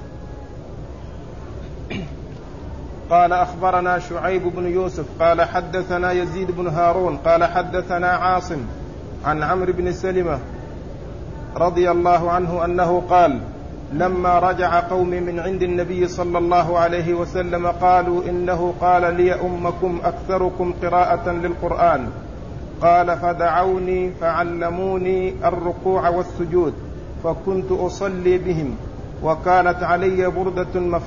قال 3.10 3.34
أخبرنا 3.34 4.00
شعيب 4.00 4.44
بن 4.56 4.66
يوسف 4.66 5.06
قال 5.20 5.42
حدثنا 5.42 6.12
يزيد 6.12 6.52
بن 6.52 6.68
هارون 6.68 7.18
قال 7.18 7.44
حدثنا 7.44 8.08
عاصم 8.08 8.60
عن 9.26 9.44
عمرو 9.44 9.74
بن 9.74 9.92
سلمة 9.92 10.40
رضي 11.56 11.92
الله 11.92 12.32
عنه 12.32 12.66
أنه 12.66 13.04
قال 13.10 13.40
لما 13.94 14.40
رجع 14.40 14.80
قوم 14.80 15.10
من 15.10 15.40
عند 15.40 15.64
النبي 15.64 16.08
صلى 16.08 16.38
الله 16.38 16.80
عليه 16.80 17.14
وسلم 17.14 17.68
قالوا 17.68 18.24
إنه 18.30 18.74
قال 18.82 19.16
لي 19.16 19.34
أمكم 19.34 20.02
أكثركم 20.04 20.74
قراءة 20.84 21.30
للقرآن 21.30 22.10
قال 22.82 23.18
فدعوني 23.18 24.12
فعلموني 24.22 25.34
الركوع 25.44 26.10
والسجود 26.10 26.74
فكنت 27.24 27.72
أصلي 27.72 28.38
بهم 28.38 28.76
وكانت 29.24 29.84
علي 29.84 30.30
بردة 30.30 30.80
مف 30.80 31.04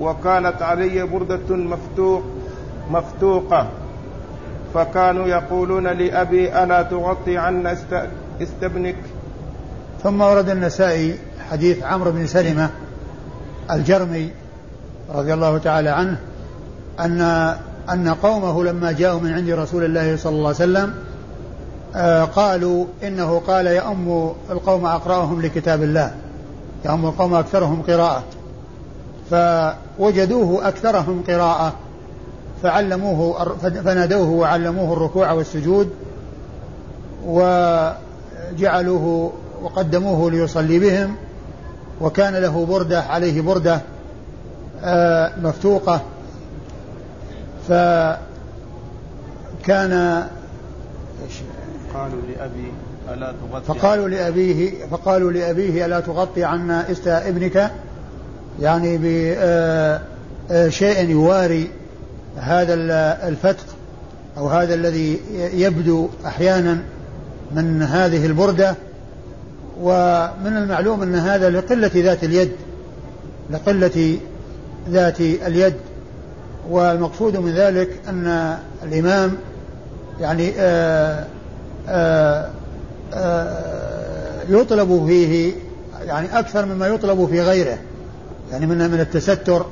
وكانت 0.00 0.62
علي 0.62 1.06
بردة 1.06 1.56
مفتوق 1.56 2.22
مفتوقة. 2.90 3.68
فكانوا 4.74 5.26
يقولون 5.26 5.86
لأبي 5.86 6.62
ألا 6.62 6.82
تغطي 6.82 7.38
عنا 7.38 7.76
استبنك؟ 8.42 8.96
ثم 10.02 10.20
ورد 10.20 10.48
النسائي 10.48 11.18
حديث 11.50 11.82
عمرو 11.82 12.10
بن 12.10 12.26
سلمة 12.26 12.70
الجرمي 13.70 14.30
رضي 15.14 15.34
الله 15.34 15.58
تعالى 15.58 15.88
عنه 15.88 16.20
أن 17.00 17.20
أن 17.90 18.08
قومه 18.08 18.64
لما 18.64 18.92
جاءوا 18.92 19.20
من 19.20 19.32
عند 19.32 19.50
رسول 19.50 19.84
الله 19.84 20.16
صلى 20.16 20.32
الله 20.32 20.46
عليه 20.46 20.56
وسلم 20.56 20.94
قالوا 22.36 22.86
إنه 23.02 23.42
قال 23.46 23.66
يأم 23.66 24.32
القوم 24.50 24.86
أقرأهم 24.86 25.42
لكتاب 25.42 25.82
الله 25.82 26.14
يأم 26.84 27.06
القوم 27.06 27.34
أكثرهم 27.34 27.82
قراءة. 27.82 28.22
فوجدوه 29.30 30.68
أكثرهم 30.68 31.22
قراءة 31.28 31.72
فعلموه 32.62 33.44
فنادوه 33.58 34.30
وعلموه 34.30 34.92
الركوع 34.92 35.32
والسجود 35.32 35.90
وجعلوه 37.26 39.32
وقدموه 39.62 40.30
ليصلي 40.30 40.78
بهم 40.78 41.16
وكان 42.00 42.36
له 42.36 42.66
بردة 42.66 43.02
عليه 43.02 43.40
بردة 43.40 43.80
آه، 44.84 45.32
مفتوقة. 45.42 46.00
فكان 47.68 48.18
قالوا 51.94 52.20
لأبي 52.28 52.72
ألا 53.14 53.32
تغطي 53.32 53.64
فقالوا 53.64 54.08
لأبيه 54.08 54.86
فقالوا 54.90 55.32
لأبيه 55.32 55.86
ألا 55.86 56.00
تغطي 56.00 56.44
عنا 56.44 56.90
إستا 56.90 57.28
ابنك؟ 57.28 57.70
يعني 58.60 58.96
بشيء 58.98 59.36
آه، 59.40 61.00
آه، 61.00 61.02
يواري 61.02 61.70
هذا 62.36 62.74
الفتق 63.28 63.66
أو 64.38 64.48
هذا 64.48 64.74
الذي 64.74 65.20
يبدو 65.54 66.08
أحيانا 66.26 66.78
من 67.52 67.82
هذه 67.82 68.26
البردة. 68.26 68.74
ومن 69.80 70.56
المعلوم 70.56 71.02
أن 71.02 71.14
هذا 71.14 71.50
لقلة 71.50 71.90
ذات 71.94 72.24
اليد 72.24 72.52
لقلة 73.50 74.18
ذات 74.90 75.20
اليد. 75.20 75.74
والمقصود 76.70 77.36
من 77.36 77.54
ذلك 77.54 78.00
أن 78.08 78.58
الإمام 78.82 79.36
يعني 80.20 80.52
آه، 80.58 81.26
يطلب 84.48 85.06
فيه 85.06 85.52
يعني 86.04 86.38
أكثر 86.38 86.66
مما 86.66 86.86
يطلب 86.86 87.26
في 87.26 87.40
غيره 87.40 87.78
يعني 88.52 88.66
من 88.66 88.90
من 88.90 89.00
التستر 89.00 89.66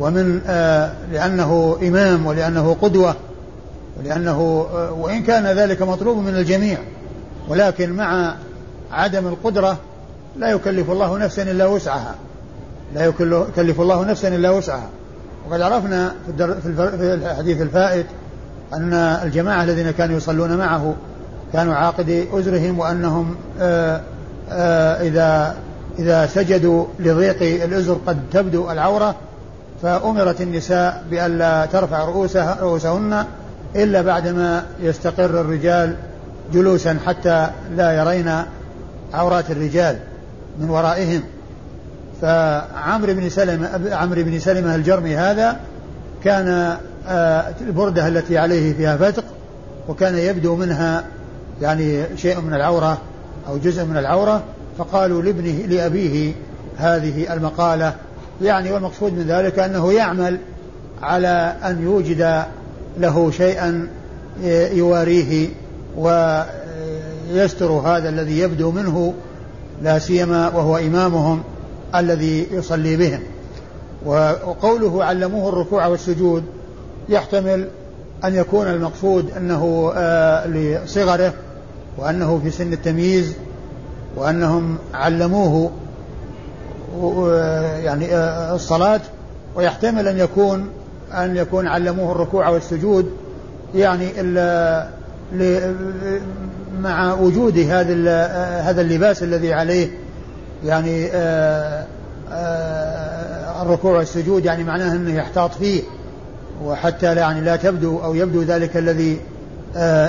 ومن 0.00 0.40
آه 0.46 0.92
لأنه 1.12 1.78
إمام 1.82 2.26
ولأنه 2.26 2.76
قدوة 2.82 3.14
ولأنه 3.98 4.66
آه 4.72 4.92
وإن 4.92 5.22
كان 5.22 5.46
ذلك 5.46 5.82
مطلوب 5.82 6.18
من 6.18 6.36
الجميع 6.36 6.78
ولكن 7.48 7.92
مع 7.92 8.34
عدم 8.92 9.26
القدرة 9.26 9.78
لا 10.36 10.50
يكلف 10.50 10.90
الله 10.90 11.18
نفسا 11.18 11.42
إلا 11.42 11.66
وسعها. 11.66 12.14
لا 12.94 13.04
يكلف 13.04 13.80
الله 13.80 14.04
نفسا 14.04 14.28
إلا 14.28 14.50
وسعها. 14.50 14.88
وقد 15.48 15.60
عرفنا 15.60 16.14
في 16.36 17.14
الحديث 17.14 17.62
الفائت 17.62 18.06
أن 18.72 18.92
الجماعة 18.94 19.64
الذين 19.64 19.90
كانوا 19.90 20.16
يصلون 20.16 20.56
معه 20.56 20.94
كانوا 21.52 21.74
عاقدي 21.74 22.38
أزرهم 22.38 22.78
وأنهم 22.78 23.36
آه، 23.60 24.00
آآ 24.50 25.02
إذا 25.02 25.56
إذا 25.98 26.26
سجدوا 26.26 26.86
لضيق 26.98 27.64
الأزر 27.64 27.98
قد 28.06 28.18
تبدو 28.32 28.70
العورة 28.70 29.14
فأمرت 29.82 30.40
النساء 30.40 31.04
بألا 31.10 31.66
ترفع 31.66 32.04
رؤوسها 32.04 32.58
رؤوسهن 32.60 33.24
إلا 33.76 34.02
بعدما 34.02 34.64
يستقر 34.80 35.40
الرجال 35.40 35.96
جلوسا 36.52 36.98
حتى 37.06 37.50
لا 37.76 37.92
يرين 37.92 38.32
عورات 39.14 39.50
الرجال 39.50 39.98
من 40.60 40.70
ورائهم. 40.70 41.22
فعمرو 42.22 43.14
بن 43.14 43.28
سلمة 43.28 43.68
عمرو 43.92 44.22
بن 44.22 44.38
سلمة 44.38 44.74
الجرمي 44.74 45.16
هذا 45.16 45.56
كان 46.24 46.76
آه، 47.08 47.44
البردة 47.60 48.08
التي 48.08 48.38
عليه 48.38 48.74
فيها 48.74 48.96
فتق 48.96 49.24
وكان 49.88 50.18
يبدو 50.18 50.56
منها 50.56 51.04
يعني 51.62 52.16
شيء 52.16 52.40
من 52.40 52.54
العورة 52.54 52.98
أو 53.48 53.58
جزء 53.58 53.84
من 53.84 53.96
العورة 53.96 54.42
فقالوا 54.78 55.22
لابنه 55.22 55.66
لأبيه 55.66 56.32
هذه 56.76 57.32
المقالة. 57.32 57.94
يعني 58.42 58.72
والمقصود 58.72 59.12
من 59.12 59.22
ذلك 59.22 59.58
أنه 59.58 59.92
يعمل 59.92 60.38
على 61.02 61.56
أن 61.64 61.82
يوجد 61.82 62.42
له 62.98 63.30
شيئا 63.30 63.88
يواريه 64.72 65.48
ويستر 65.96 67.70
هذا 67.70 68.08
الذي 68.08 68.38
يبدو 68.38 68.70
منه 68.70 69.14
لا 69.82 69.98
سيما 69.98 70.48
وهو 70.48 70.76
إمامهم 70.76 71.42
الذي 71.94 72.46
يصلي 72.52 72.96
بهم. 72.96 73.20
وقوله 74.06 75.04
علموه 75.04 75.48
الركوع 75.48 75.86
والسجود 75.86 76.44
يحتمل 77.08 77.68
أن 78.24 78.34
يكون 78.34 78.66
المقصود 78.66 79.30
أنه 79.36 79.92
آه، 79.96 80.46
لصغره 80.46 81.32
وأنه 81.98 82.40
في 82.44 82.50
سن 82.50 82.72
التمييز 82.72 83.34
وأنهم 84.16 84.78
علموه 84.94 85.70
يعني 87.82 88.14
آه، 88.14 88.54
الصلاة 88.54 89.00
ويحتمل 89.54 90.08
أن 90.08 90.18
يكون 90.18 90.68
أن 91.12 91.36
يكون 91.36 91.66
علموه 91.66 92.12
الركوع 92.12 92.48
والسجود 92.48 93.10
يعني 93.74 94.08
مع 96.80 97.14
وجود 97.14 97.58
هذا 97.58 98.26
هذا 98.60 98.80
اللباس 98.80 99.22
الذي 99.22 99.52
عليه 99.52 99.88
يعني 100.64 101.06
آه، 101.12 101.86
آه، 102.32 103.62
الركوع 103.62 103.98
والسجود 103.98 104.44
يعني 104.44 104.64
معناه 104.64 104.92
أنه 104.92 105.14
يحتاط 105.14 105.54
فيه 105.54 105.82
وحتى 106.64 107.14
لا 107.14 107.20
يعني 107.20 107.40
لا 107.40 107.56
تبدو 107.56 107.98
أو 107.98 108.14
يبدو 108.14 108.42
ذلك 108.42 108.76
الذي 108.76 109.20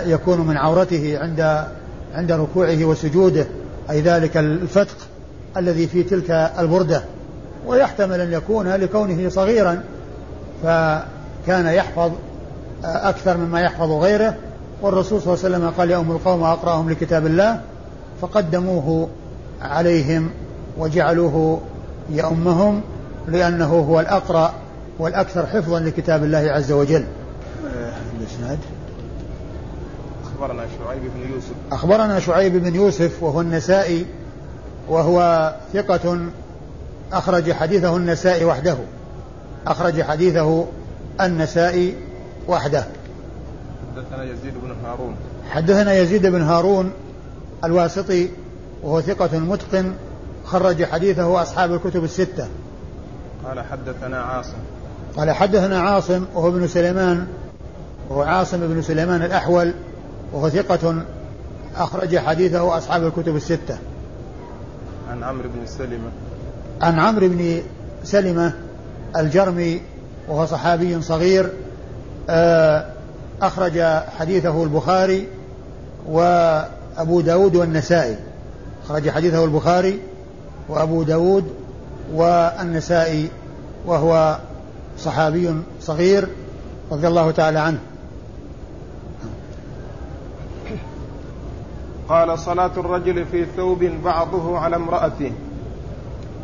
يكون 0.06 0.48
من 0.48 0.58
عورته 0.58 1.20
عند 1.22 1.66
عند 2.14 2.32
ركوعه 2.32 2.86
وسجوده 2.86 3.48
أي 3.90 4.02
ذلك 4.02 4.38
الفتق 4.38 4.98
الذي 5.58 5.88
في 5.88 6.04
تلك 6.04 6.32
البردة. 6.32 7.04
ويحتمل 7.68 8.22
أن 8.22 8.34
يكون 8.34 8.68
لكونه 8.68 9.30
صغيرا 9.30 9.84
فكان 10.64 11.66
يحفظ 11.66 12.12
أكثر 12.84 13.38
مما 13.38 13.62
يحفظ 13.62 13.92
غيره. 13.92 14.36
والرسول 14.82 15.22
صلى 15.22 15.34
الله 15.34 15.46
عليه 15.46 15.56
وسلم 15.56 15.70
قال 15.78 15.92
يوم 15.92 16.12
القوم 16.12 16.44
أقرأهم 16.44 16.90
لكتاب 16.90 17.26
الله 17.26 17.62
فقدموه 18.22 19.10
عليهم 19.62 20.30
وجعلوه 20.78 21.62
يأمهم 22.12 22.82
لأنه 23.28 23.80
هو 23.80 24.00
الأقرأ 24.00 24.54
والأكثر 25.00 25.46
حفظا 25.46 25.80
لكتاب 25.80 26.24
الله 26.24 26.38
عز 26.38 26.72
وجل. 26.72 27.04
الإسناد؟ 28.20 28.58
أخبرنا 30.40 30.66
شعيب 30.78 31.02
بن 31.02 31.34
يوسف. 31.34 31.54
أخبرنا 31.72 32.20
شعيب 32.20 32.56
بن 32.56 32.76
يوسف 32.76 33.24
وهو 33.24 33.42
النسائي 33.42 34.06
وهو 34.90 35.54
ثقة 35.74 36.20
أخرج 37.14 37.52
حديثه 37.52 37.98
النسائي 37.98 38.46
وحده. 38.46 38.78
أخرج 39.68 40.02
حديثه 40.02 40.66
النسائي 41.22 41.96
وحده. 42.48 42.84
حدثنا 43.96 44.24
يزيد 44.24 44.54
بن 44.64 44.76
هارون. 44.86 45.16
حدثنا 45.50 45.94
يزيد 45.94 46.26
بن 46.26 46.42
هارون 46.42 46.92
الواسطي 47.64 48.30
وهو 48.84 49.02
ثقة 49.02 49.40
متقن 49.40 49.94
خرج 50.46 50.84
حديثه 50.86 51.42
أصحاب 51.42 51.74
الكتب 51.74 52.04
الستة. 52.04 52.48
قال 53.46 53.60
حدثنا 53.60 54.22
عاصم. 54.22 54.58
قال 55.18 55.32
حدثنا 55.32 55.80
عاصم 55.80 56.26
وهو 56.36 56.48
ابن 56.48 56.68
سليمان 56.68 57.28
وهو 58.10 58.22
عاصم 58.22 58.58
بن 58.58 58.82
سليمان 58.82 59.22
الأحول 59.22 59.74
وهو 60.34 60.50
ثقة 60.50 61.04
أخرج 61.76 62.18
حديثه 62.18 62.78
أصحاب 62.78 63.06
الكتب 63.06 63.36
الستة. 63.36 63.78
عن 65.10 65.24
عمرو 65.24 65.50
بن 65.50 65.66
سلمة. 65.66 66.10
عن 66.82 67.00
عمرو 67.00 67.28
بن 67.28 67.62
سلمة 68.04 68.54
الجرمي 69.18 69.82
وهو 70.28 70.46
صحابي 70.46 71.02
صغير 71.02 71.50
آه، 72.30 72.86
أخرج 73.42 73.82
حديثه 74.20 74.64
البخاري 74.64 75.28
وأبو 76.10 77.22
داود 77.22 77.56
والنسائي. 77.56 78.16
أخرج 78.86 79.10
حديثه 79.10 79.46
البخاري 79.46 80.00
وأبو 80.70 81.04
داود 81.04 81.44
والنسائي 82.14 83.30
وهو 83.86 84.38
صحابي 85.00 85.54
صغير 85.82 86.28
رضي 86.92 87.08
الله 87.08 87.32
تعالى 87.32 87.60
عنه. 87.60 87.80
قال 92.10 92.40
صلاة 92.40 92.72
الرجل 92.78 93.26
في 93.26 93.46
ثوب 93.46 93.84
بعضه 93.84 94.60
على 94.60 94.76
امرأته. 94.76 95.32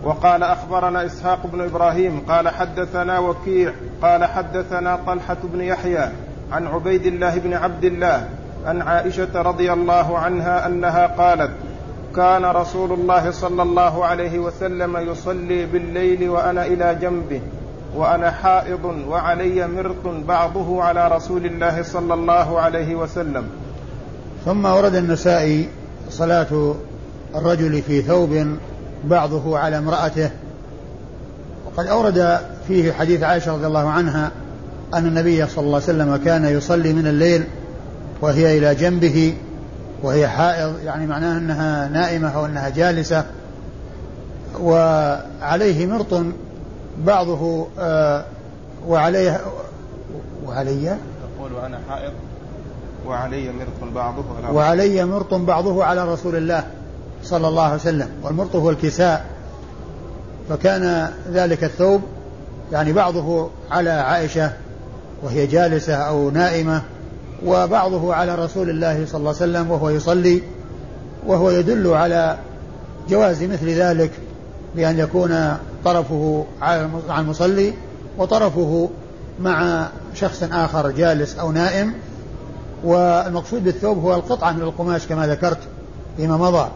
وقال 0.04 0.44
أخبرنا 0.44 1.06
إسحاق 1.06 1.48
بن 1.48 1.62
إبراهيم 1.62 2.20
قال 2.30 2.50
حدثنا 2.50 3.20
وكيع 3.20 3.74
قال 4.02 4.26
حدثنا 4.26 5.00
طلحة 5.08 5.38
بن 5.44 5.62
يحيى 5.62 6.10
عن 6.52 6.68
عبيد 6.68 7.06
الله 7.06 7.40
بن 7.40 7.54
عبد 7.54 7.84
الله 7.84 8.30
عن 8.66 8.82
عائشة 8.82 9.42
رضي 9.42 9.74
الله 9.74 10.18
عنها 10.18 10.68
أنها 10.68 11.08
قالت 11.08 11.52
كان 12.16 12.46
رسول 12.46 12.92
الله 12.92 13.32
صلى 13.32 13.64
الله 13.64 14.06
عليه 14.06 14.40
وسلم 14.40 14.98
يصلي 14.98 15.66
بالليل 15.66 16.30
وأنا 16.30 16.66
إلى 16.66 16.96
جنبه 17.02 17.42
وأنا 17.96 18.32
حائض 18.32 18.86
وعلي 19.08 19.68
مرط 19.68 20.08
بعضه 20.28 20.84
على 20.84 21.08
رسول 21.08 21.46
الله 21.46 21.82
صلى 21.82 22.14
الله 22.14 22.60
عليه 22.60 22.96
وسلم. 22.96 23.65
ثم 24.46 24.66
ورد 24.66 24.96
النسائي 24.96 25.70
صلاة 26.10 26.76
الرجل 27.36 27.82
في 27.82 28.02
ثوب 28.02 28.58
بعضه 29.06 29.58
على 29.58 29.78
امرأته. 29.78 30.30
وقد 31.66 31.88
أورد 31.88 32.40
فيه 32.68 32.92
حديث 32.92 33.24
عائشة 33.24 33.54
رضي 33.54 33.68
الله 33.68 33.90
عنها 33.90 34.32
أن 34.94 35.06
النبي 35.08 35.48
صلى 35.48 35.66
الله 35.66 35.76
عليه 35.76 35.84
وسلم 35.84 36.16
كان 36.16 36.46
يصلي 36.46 36.94
من 36.94 37.08
الليل 37.08 37.44
وهي 38.22 38.58
إلى 38.58 38.76
جنبه 38.76 39.38
وهي 40.04 40.28
حائض 40.28 40.74
يعني 40.86 41.08
معناه 41.08 41.38
أنها 41.38 41.88
نائمة 41.88 42.36
أو 42.36 42.46
أنها 42.46 42.70
جالسة. 42.70 43.26
وعليه 44.62 45.88
مرط 45.88 46.24
بعضه 47.06 47.68
آه 47.80 48.26
وعليه 48.88 49.42
وعلي؟ 50.46 50.98
تقول 51.38 51.54
وأنا 51.54 51.80
حائض. 51.90 52.12
وعلي 53.08 53.52
مرط 53.52 53.94
بعضه 53.96 54.24
على 54.38 54.56
وعلي 54.56 55.06
مرط 55.06 55.34
بعضه 55.34 55.84
على 55.84 56.14
رسول 56.14 56.36
الله 56.36 56.64
صلى 57.24 57.48
الله 57.48 57.64
عليه 57.64 57.76
وسلم 57.76 58.10
والمرط 58.24 58.56
هو 58.56 58.70
الكساء. 58.70 59.26
فكان 60.50 61.10
ذلك 61.32 61.64
الثوب 61.64 62.02
يعني 62.72 62.94
بعضه 62.94 63.50
على 63.72 63.90
عائشة 63.90 64.52
وهي 65.24 65.48
جالسة 65.48 65.94
أو 65.96 66.30
نائمة 66.30 66.82
وبعضه 67.46 68.14
على 68.14 68.36
رسول 68.36 68.70
الله 68.70 69.06
صلى 69.06 69.20
الله 69.20 69.36
عليه 69.42 69.52
وسلم 69.52 69.72
وهو 69.72 69.90
يصلي 69.90 70.44
وهو 71.28 71.50
يدل 71.50 71.88
على 71.88 72.38
جواز 73.10 73.44
مثل 73.44 73.70
ذلك 73.70 74.12
بأن 74.76 75.00
يكون 75.00 75.58
طرفه 75.86 76.46
على 76.62 76.90
المصلي 77.20 77.74
وطرفه 78.18 78.90
مع 79.40 79.88
شخص 80.16 80.44
آخر 80.52 80.92
جالس 80.92 81.40
أو 81.40 81.52
نائم. 81.52 81.94
والمقصود 82.84 83.64
بالثوب 83.64 84.04
هو 84.04 84.16
القطعة 84.16 84.52
من 84.52 84.62
القماش 84.62 85.08
كما 85.08 85.28
ذكرت 85.28 85.60
فيما 86.18 86.38
مضى 86.38 86.70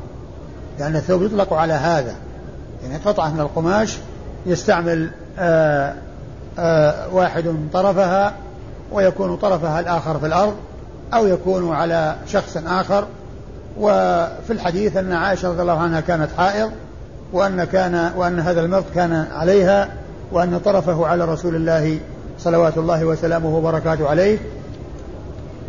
لأن 0.80 0.96
الثوب 0.96 1.24
يطلق 1.24 1.54
على 1.54 1.74
هذا. 1.74 2.16
يعني 2.84 2.98
قطعة 3.06 3.34
من 3.34 3.40
القماش 3.40 3.98
يستعمل 4.46 5.10
آآ 5.40 5.94
آآ 6.60 7.08
واحد 7.08 7.56
طرفها 7.74 8.34
ويكون 8.92 9.36
طرفها 9.36 9.80
الآخر 9.80 10.20
في 10.20 10.26
الأرض 10.26 10.54
أو 11.14 11.28
يكون 11.28 11.74
على 11.74 12.16
شخص 12.28 12.58
آخر. 12.68 13.06
وفي 13.80 14.54
الحديث 14.54 14.98
أن 14.98 15.14
عائشة 15.14 15.50
رضي 15.50 15.62
الله 15.62 15.80
عنها 15.80 16.00
كانت 16.00 16.30
حائض 16.38 16.72
وأن 17.34 17.64
كان 17.64 18.12
وأن 18.18 18.40
هذا 18.40 18.62
المرض 18.62 18.86
كان 18.96 19.28
عليها 19.32 19.90
وأن 20.32 20.60
طرفه 20.60 21.08
على 21.08 21.26
رسول 21.26 21.56
الله 21.56 22.00
صلوات 22.40 22.78
الله 22.78 23.06
وسلامه 23.06 23.56
وبركاته 23.56 24.10
عليه. 24.10 24.38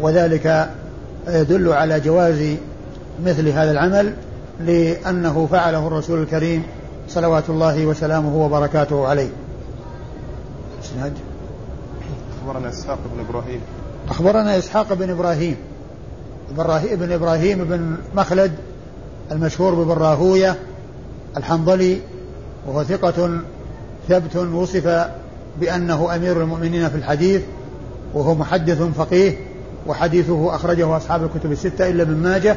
وذلك 0.00 0.70
يدل 1.28 1.72
على 1.72 2.00
جواز 2.00 2.56
مثل 3.24 3.48
هذا 3.48 3.70
العمل 3.70 4.14
لأنه 4.60 5.48
فعله 5.52 5.86
الرسول 5.86 6.22
الكريم 6.22 6.62
صلوات 7.08 7.50
الله 7.50 7.86
وسلامه 7.86 8.36
وبركاته 8.36 9.06
عليه. 9.06 9.28
إسناد؟ 10.84 11.12
أخبرنا 12.42 12.68
إسحاق 12.68 12.98
بن 13.14 13.24
إبراهيم. 13.28 13.60
أخبرنا 14.08 14.58
إسحاق 14.58 14.92
بن 14.92 15.10
إبراهيم. 15.10 15.56
ابن 16.58 17.12
إبراهيم 17.12 17.64
بن 17.64 17.96
مخلد 18.14 18.52
المشهور 19.32 19.74
ببن 19.74 19.92
راهوية 19.92 20.56
الحنظلي 21.36 22.00
وهو 22.66 22.84
ثقة 22.84 23.40
ثبت 24.08 24.36
وصف 24.36 25.06
بأنه 25.60 26.14
أمير 26.16 26.42
المؤمنين 26.42 26.88
في 26.88 26.96
الحديث 26.96 27.42
وهو 28.14 28.34
محدث 28.34 28.82
فقيه 28.82 29.49
وحديثه 29.86 30.54
أخرجه 30.54 30.96
أصحاب 30.96 31.24
الكتب 31.24 31.52
الستة 31.52 31.88
إلا 31.88 32.02
ابن 32.02 32.16
ماجه 32.16 32.56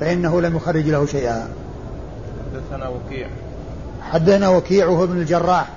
فإنه 0.00 0.40
لم 0.40 0.56
يخرج 0.56 0.88
له 0.88 1.06
شيئا. 1.06 1.48
حدثنا 2.52 2.88
وكيع. 2.88 3.28
حدثنا 4.02 4.48
وكيع 4.48 4.86
وهو 4.86 5.04
ابن 5.04 5.16
الجراح 5.16 5.68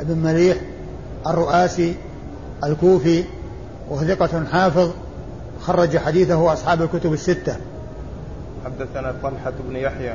ابن 0.00 0.18
مليح 0.18 0.56
الرؤاسي 1.26 1.94
الكوفي 2.64 3.24
وهو 3.90 4.04
ثقة 4.04 4.44
حافظ 4.44 4.90
خرج 5.62 5.98
حديثه 5.98 6.52
أصحاب 6.52 6.82
الكتب 6.82 7.12
الستة. 7.12 7.56
حدثنا 8.64 9.14
طلحة 9.22 9.52
بن 9.68 9.76
يحيى. 9.76 10.14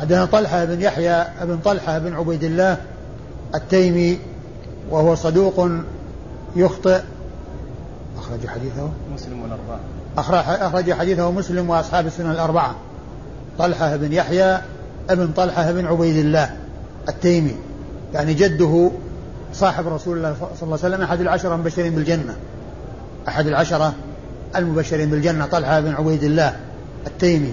حدثنا 0.00 0.24
طلحة 0.24 0.64
بن 0.64 0.80
يحيى 0.80 1.24
بن 1.42 1.58
طلحة 1.64 1.98
بن 1.98 2.14
عبيد 2.14 2.44
الله 2.44 2.76
التيمي 3.54 4.18
وهو 4.90 5.14
صدوق 5.14 5.68
يخطئ 6.56 7.00
أخرج 8.30 8.46
حديثه. 8.46 8.90
مسلم 9.14 9.42
والأربعة. 9.42 9.80
أخرج 10.66 10.92
حديثه 10.92 11.30
مسلم 11.30 11.70
وأصحاب 11.70 12.06
السنن 12.06 12.30
الأربعة. 12.30 12.74
طلحة 13.58 13.96
بن 13.96 14.12
يحيى 14.12 14.58
ابن 15.10 15.28
طلحة 15.36 15.72
بن 15.72 15.86
عبيد 15.86 16.16
الله 16.16 16.56
التيمي. 17.08 17.56
يعني 18.14 18.34
جده 18.34 18.90
صاحب 19.52 19.88
رسول 19.88 20.16
الله 20.16 20.34
صلى 20.34 20.48
الله 20.62 20.78
عليه 20.82 20.94
وسلم 20.94 21.02
أحد 21.02 21.20
العشرة 21.20 21.54
المبشرين 21.54 21.94
بالجنة. 21.94 22.36
أحد 23.28 23.46
العشرة 23.46 23.94
المبشرين 24.56 25.10
بالجنة 25.10 25.46
طلحة 25.46 25.80
بن 25.80 25.92
عبيد 25.92 26.24
الله 26.24 26.56
التيمي 27.06 27.52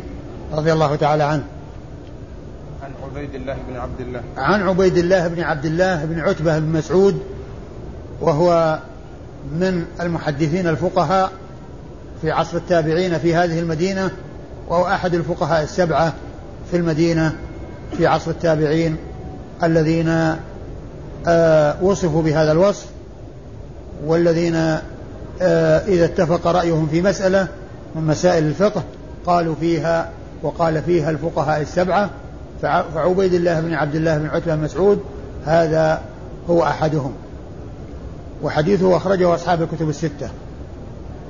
رضي 0.53 0.73
الله 0.73 0.95
تعالى 0.95 1.23
عنه. 1.23 1.43
عن 2.83 2.91
عبيد 3.03 3.35
الله 3.35 3.57
بن 3.69 3.77
عبد 3.77 3.99
الله. 3.99 4.21
عن 4.37 4.67
عبيد 4.67 4.97
الله 4.97 5.27
بن 5.27 5.41
عبد 5.41 5.65
الله 5.65 6.05
بن 6.05 6.19
عتبة 6.19 6.59
بن 6.59 6.71
مسعود 6.71 7.19
وهو 8.21 8.79
من 9.51 9.85
المحدثين 10.01 10.67
الفقهاء 10.67 11.31
في 12.21 12.31
عصر 12.31 12.57
التابعين 12.57 13.17
في 13.17 13.35
هذه 13.35 13.59
المدينة 13.59 14.11
وهو 14.69 14.87
أحد 14.87 15.13
الفقهاء 15.13 15.63
السبعة 15.63 16.13
في 16.71 16.77
المدينة 16.77 17.35
في 17.97 18.07
عصر 18.07 18.31
التابعين 18.31 18.97
الذين 19.63 20.35
آه 21.27 21.83
وصفوا 21.83 22.21
بهذا 22.21 22.51
الوصف 22.51 22.85
والذين 24.05 24.55
آه 24.55 24.81
إذا 25.87 26.05
اتفق 26.05 26.47
رأيهم 26.47 26.87
في 26.87 27.01
مسألة 27.01 27.47
من 27.95 28.07
مسائل 28.07 28.43
الفقه 28.43 28.83
قالوا 29.25 29.55
فيها 29.59 30.09
وقال 30.43 30.81
فيها 30.81 31.09
الفقهاء 31.09 31.61
السبعة 31.61 32.09
فعبيد 32.61 33.33
الله 33.33 33.59
بن 33.59 33.73
عبد 33.73 33.95
الله 33.95 34.17
بن 34.17 34.27
عتبة 34.27 34.55
مسعود 34.55 34.99
هذا 35.45 36.01
هو 36.49 36.63
أحدهم. 36.63 37.13
وحديثه 38.43 38.97
أخرجه 38.97 39.35
أصحاب 39.35 39.61
الكتب 39.61 39.89
الستة. 39.89 40.29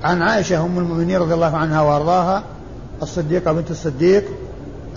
عن 0.03 0.21
عائشة 0.21 0.65
أم 0.65 0.77
المؤمنين 0.79 1.17
رضي 1.17 1.33
الله 1.33 1.57
عنها 1.57 1.81
وأرضاها 1.81 2.43
الصديقة 3.01 3.51
بنت 3.51 3.71
الصديق 3.71 4.23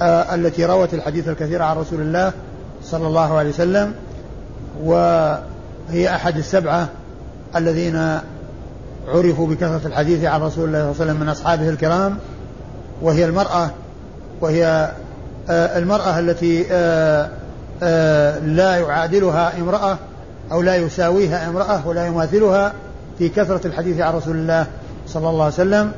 آه 0.01 0.35
التي 0.35 0.65
روت 0.65 0.95
الحديث 0.95 1.29
الكثير 1.29 1.63
عن 1.63 1.77
رسول 1.77 2.01
الله 2.01 2.33
صلى 2.83 3.07
الله 3.07 3.39
عليه 3.39 3.51
وسلم 3.51 3.93
وهي 4.83 6.15
أحد 6.15 6.37
السبعة 6.37 6.89
الذين 7.57 8.19
عرفوا 9.09 9.47
بكثرة 9.47 9.81
الحديث 9.87 10.25
عن 10.25 10.41
رسول 10.41 10.65
الله 10.65 10.79
صلى 10.79 10.91
الله 10.91 11.03
عليه 11.03 11.13
وسلم 11.13 11.21
من 11.21 11.29
أصحابه 11.29 11.69
الكرام. 11.69 12.19
وهي 13.03 13.25
المرأة 13.25 13.71
وهي 14.41 14.93
آه 15.51 15.79
المرأة 15.79 16.19
التي 16.19 16.67
آه 16.73 17.29
آه، 17.83 18.39
لا 18.39 18.77
يعادلها 18.77 19.59
امرأة 19.61 19.99
أو 20.53 20.63
لا 20.63 20.77
يساويها 20.77 21.49
امرأة 21.49 21.89
ولا 21.89 22.07
يماثلها 22.07 22.73
في 23.19 23.29
كثرة 23.29 23.67
الحديث 23.67 24.01
عن 24.01 24.15
رسول 24.15 24.37
الله 24.37 24.67
صلى 25.07 25.29
الله 25.31 25.45
عليه 25.45 25.55
وسلم. 25.55 25.93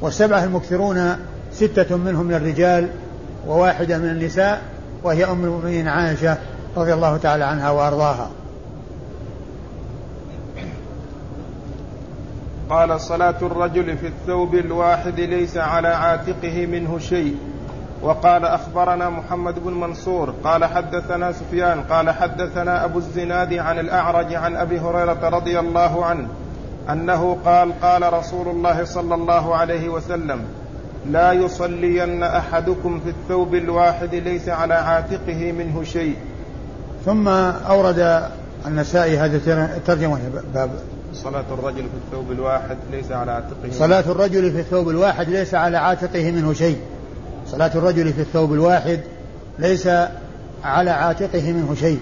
والسبعة 0.00 0.44
المكثرون 0.44 1.16
ستة 1.52 1.96
منهم 1.96 2.26
من 2.26 2.34
الرجال 2.34 2.88
وواحدة 3.46 3.98
من 3.98 4.10
النساء 4.10 4.62
وهي 5.02 5.24
أم 5.24 5.44
المؤمنين 5.44 5.88
عائشة 5.88 6.36
رضي 6.76 6.94
الله 6.94 7.16
تعالى 7.16 7.44
عنها 7.44 7.70
وأرضاها. 7.70 8.30
قال 12.70 13.00
صلاة 13.00 13.36
الرجل 13.42 13.96
في 13.96 14.06
الثوب 14.06 14.54
الواحد 14.54 15.20
ليس 15.20 15.56
على 15.56 15.88
عاتقه 15.88 16.66
منه 16.66 16.98
شيء. 16.98 17.36
وقال 18.02 18.44
أخبرنا 18.44 19.10
محمد 19.10 19.64
بن 19.64 19.72
منصور 19.72 20.34
قال 20.44 20.64
حدثنا 20.64 21.32
سفيان 21.32 21.80
قال 21.80 22.10
حدثنا 22.10 22.84
أبو 22.84 22.98
الزناد 22.98 23.52
عن 23.52 23.78
الأعرج 23.78 24.34
عن 24.34 24.56
أبي 24.56 24.80
هريرة 24.80 25.28
رضي 25.28 25.58
الله 25.58 26.04
عنه 26.04 26.28
أنه 26.90 27.38
قال 27.44 27.80
قال 27.80 28.12
رسول 28.12 28.48
الله 28.48 28.84
صلى 28.84 29.14
الله 29.14 29.56
عليه 29.56 29.88
وسلم 29.88 30.44
لا 31.10 31.32
يصلين 31.32 32.22
أحدكم 32.22 33.00
في 33.00 33.10
الثوب 33.10 33.54
الواحد 33.54 34.14
ليس 34.14 34.48
على 34.48 34.74
عاتقه 34.74 35.52
منه 35.52 35.82
شيء. 35.82 36.16
ثم 37.04 37.28
أورد 37.28 38.22
النسائي 38.66 39.18
هذه 39.18 39.40
الترجمة 39.76 40.18
باب. 40.54 40.70
صلاة 41.14 41.44
الرجل 41.52 41.82
في 41.82 41.96
الثوب 42.06 42.32
الواحد 42.32 42.76
ليس 42.92 43.12
على 43.12 43.32
عاتقه 43.32 43.70
صلاة 43.72 44.00
الرجل 44.00 44.52
في 44.52 44.60
الثوب 44.60 44.88
الواحد 44.88 45.28
ليس 45.28 45.54
على 45.54 45.76
عاتقه 45.76 46.30
منه 46.30 46.52
شيء. 46.52 46.78
صلاة 47.50 47.70
الرجل 47.74 48.12
في 48.12 48.20
الثوب 48.20 48.52
الواحد 48.52 49.00
ليس 49.58 49.88
على 50.64 50.90
عاتقه 50.90 51.52
منه 51.52 51.74
شيء. 51.74 52.00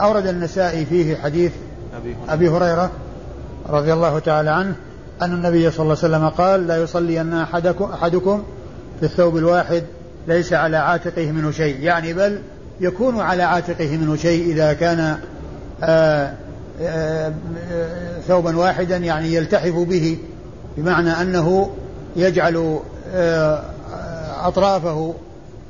أورد 0.00 0.26
النسائي 0.26 0.84
فيه 0.84 1.16
حديث 1.16 1.52
أبي 2.28 2.48
هريرة. 2.48 2.90
رضي 3.68 3.92
الله 3.92 4.18
تعالى 4.18 4.50
عنه 4.50 4.74
أن 5.22 5.32
النبي 5.32 5.70
صلى 5.70 5.82
الله 5.82 5.96
عليه 6.02 6.16
وسلم 6.16 6.28
قال 6.28 6.66
لا 6.66 6.82
يصلين 6.82 7.34
أحدكم, 7.34 7.84
أحدكم 7.84 8.42
في 9.00 9.06
الثوب 9.06 9.36
الواحد 9.36 9.82
ليس 10.28 10.52
على 10.52 10.76
عاتقه 10.76 11.32
منه 11.32 11.50
شيء. 11.50 11.80
يعني 11.80 12.12
بل 12.12 12.38
يكون 12.80 13.20
على 13.20 13.42
عاتقه 13.42 13.96
منه 13.96 14.16
شيء 14.16 14.52
إذا 14.52 14.72
كان 14.72 14.98
آآ 14.98 15.16
آه، 15.84 16.34
آآ 16.82 17.32
آه، 17.72 18.20
ثوبا 18.28 18.56
واحدا 18.56 18.96
يعني 18.96 19.34
يلتحف 19.34 19.74
به 19.74 20.18
بمعنى 20.76 21.10
أنه 21.10 21.70
يجعل 22.16 22.78
آه، 23.14 23.62
أطرافه 24.48 25.14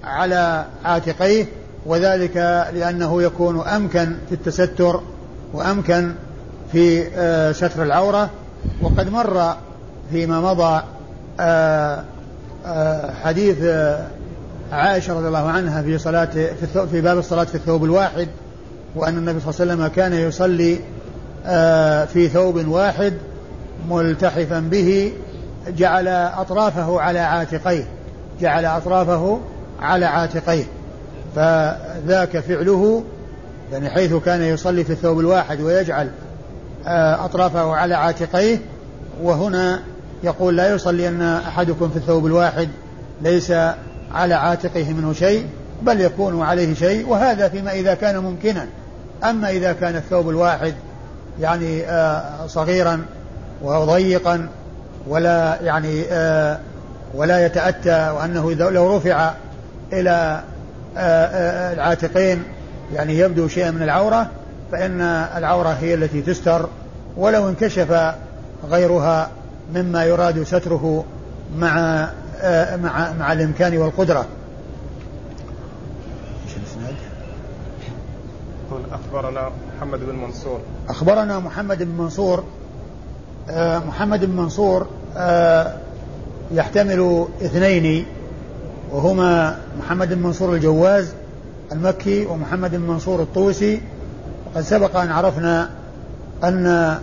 على 0.04 0.64
عاتقيه 0.85 1.46
وذلك 1.87 2.37
لأنه 2.74 3.22
يكون 3.22 3.61
أمكن 3.61 4.16
في 4.28 4.35
التستر 4.35 5.00
وأمكن 5.52 6.12
في 6.72 7.04
ستر 7.54 7.83
العورة 7.83 8.30
وقد 8.83 9.09
مر 9.09 9.54
فيما 10.11 10.40
مضى 10.40 10.83
حديث 13.22 13.56
عائشة 14.72 15.14
رضي 15.14 15.28
الله 15.28 15.48
عنها 15.48 15.83
في 15.83 15.98
صلاة 15.98 16.24
في, 16.24 16.87
في 16.90 17.00
باب 17.00 17.18
الصلاة 17.18 17.44
في 17.44 17.54
الثوب 17.54 17.85
الواحد 17.85 18.28
وأن 18.96 19.18
النبي 19.18 19.40
صلى 19.40 19.50
الله 19.50 19.61
عليه 19.61 19.72
وسلم 19.72 19.87
كان 19.96 20.28
يصلي 20.28 20.80
آه، 21.46 22.04
في 22.04 22.28
ثوب 22.28 22.68
واحد 22.68 23.12
ملتحفا 23.90 24.61
به 24.61 25.12
جعل 25.68 26.09
أطرافه 26.09 27.00
على 27.00 27.18
عاتقيه. 27.18 27.85
جعل 28.40 28.64
أطرافه 28.64 29.40
على 29.81 30.07
عاتقيه 30.07 30.64
فذاك 31.37 32.38
فعله 32.38 33.05
يعني 33.72 33.90
حيث 33.90 34.14
كان 34.14 34.42
يصلي 34.42 34.85
في 34.85 34.92
الثوب 34.92 35.20
الواحد 35.20 35.61
ويجعل 35.61 36.11
آه، 36.87 37.24
أطرافه 37.24 37.72
على 37.76 37.94
عاتقيه 37.94 38.59
وهنا 39.22 39.81
يقول 40.24 40.57
لا 40.57 40.74
يصلي 40.74 41.09
أن 41.09 41.22
أحدكم 41.22 41.90
في 41.90 41.96
الثوب 41.96 42.26
الواحد 42.26 42.68
ليس 43.22 43.53
على 44.12 44.35
عاتقه 44.35 44.92
منه 44.92 45.12
شيء 45.12 45.46
بل 45.83 46.00
يكون 46.00 46.42
عليه 46.42 46.74
شيء 46.74 47.09
وهذا 47.09 47.48
فيما 47.48 47.72
إذا 47.72 47.94
كان 47.94 48.18
ممكنا. 48.18 48.66
أما 49.24 49.50
إذا 49.50 49.72
كان 49.72 49.96
الثوب 49.96 50.29
الواحد 50.29 50.74
يعني 51.40 51.83
آه 51.85 52.46
صغيرا 52.46 53.05
وضيقا 53.62 54.48
ولا 55.09 55.59
يعني 55.62 56.05
آه 56.11 56.59
ولا 57.14 57.46
يتأتى 57.46 58.10
وأنه 58.10 58.52
لو 58.52 58.96
رفع 58.96 59.32
إلى 59.92 60.42
آه 60.96 61.00
آه 61.00 61.72
العاتقين 61.72 62.42
يعني 62.94 63.18
يبدو 63.18 63.48
شيئا 63.48 63.70
من 63.70 63.82
العورة 63.82 64.30
فإن 64.72 65.00
العورة 65.36 65.68
هي 65.68 65.94
التي 65.94 66.22
تستر 66.22 66.68
ولو 67.16 67.48
انكشف 67.48 68.14
غيرها 68.70 69.30
مما 69.74 70.04
يراد 70.04 70.42
ستره 70.42 71.04
مع 71.56 72.08
آه، 72.42 72.76
مع 72.76 73.12
مع 73.12 73.32
الإمكان 73.32 73.76
والقدرة. 73.76 74.26
إيش 76.46 76.56
الاسناد؟ 76.56 76.94
يقول 78.66 78.82
أخبرنا 78.92 79.50
محمد 79.76 80.00
بن 80.00 80.16
منصور 80.16 80.60
أخبرنا 80.88 81.38
محمد 81.38 81.82
بن 81.82 82.02
منصور 82.02 82.44
محمد 83.86 84.24
بن 84.24 84.36
منصور 84.36 84.86
يحتمل 86.52 87.26
اثنين 87.42 88.06
وهما 88.92 89.58
محمد 89.78 90.14
بن 90.14 90.22
منصور 90.22 90.54
الجواز 90.54 91.12
المكي 91.72 92.26
ومحمد 92.26 92.70
بن 92.70 92.80
منصور 92.80 93.22
الطوسي. 93.22 93.80
وقد 94.46 94.62
سبق 94.62 94.96
أن 94.96 95.10
عرفنا 95.10 95.70
أن 96.44 96.98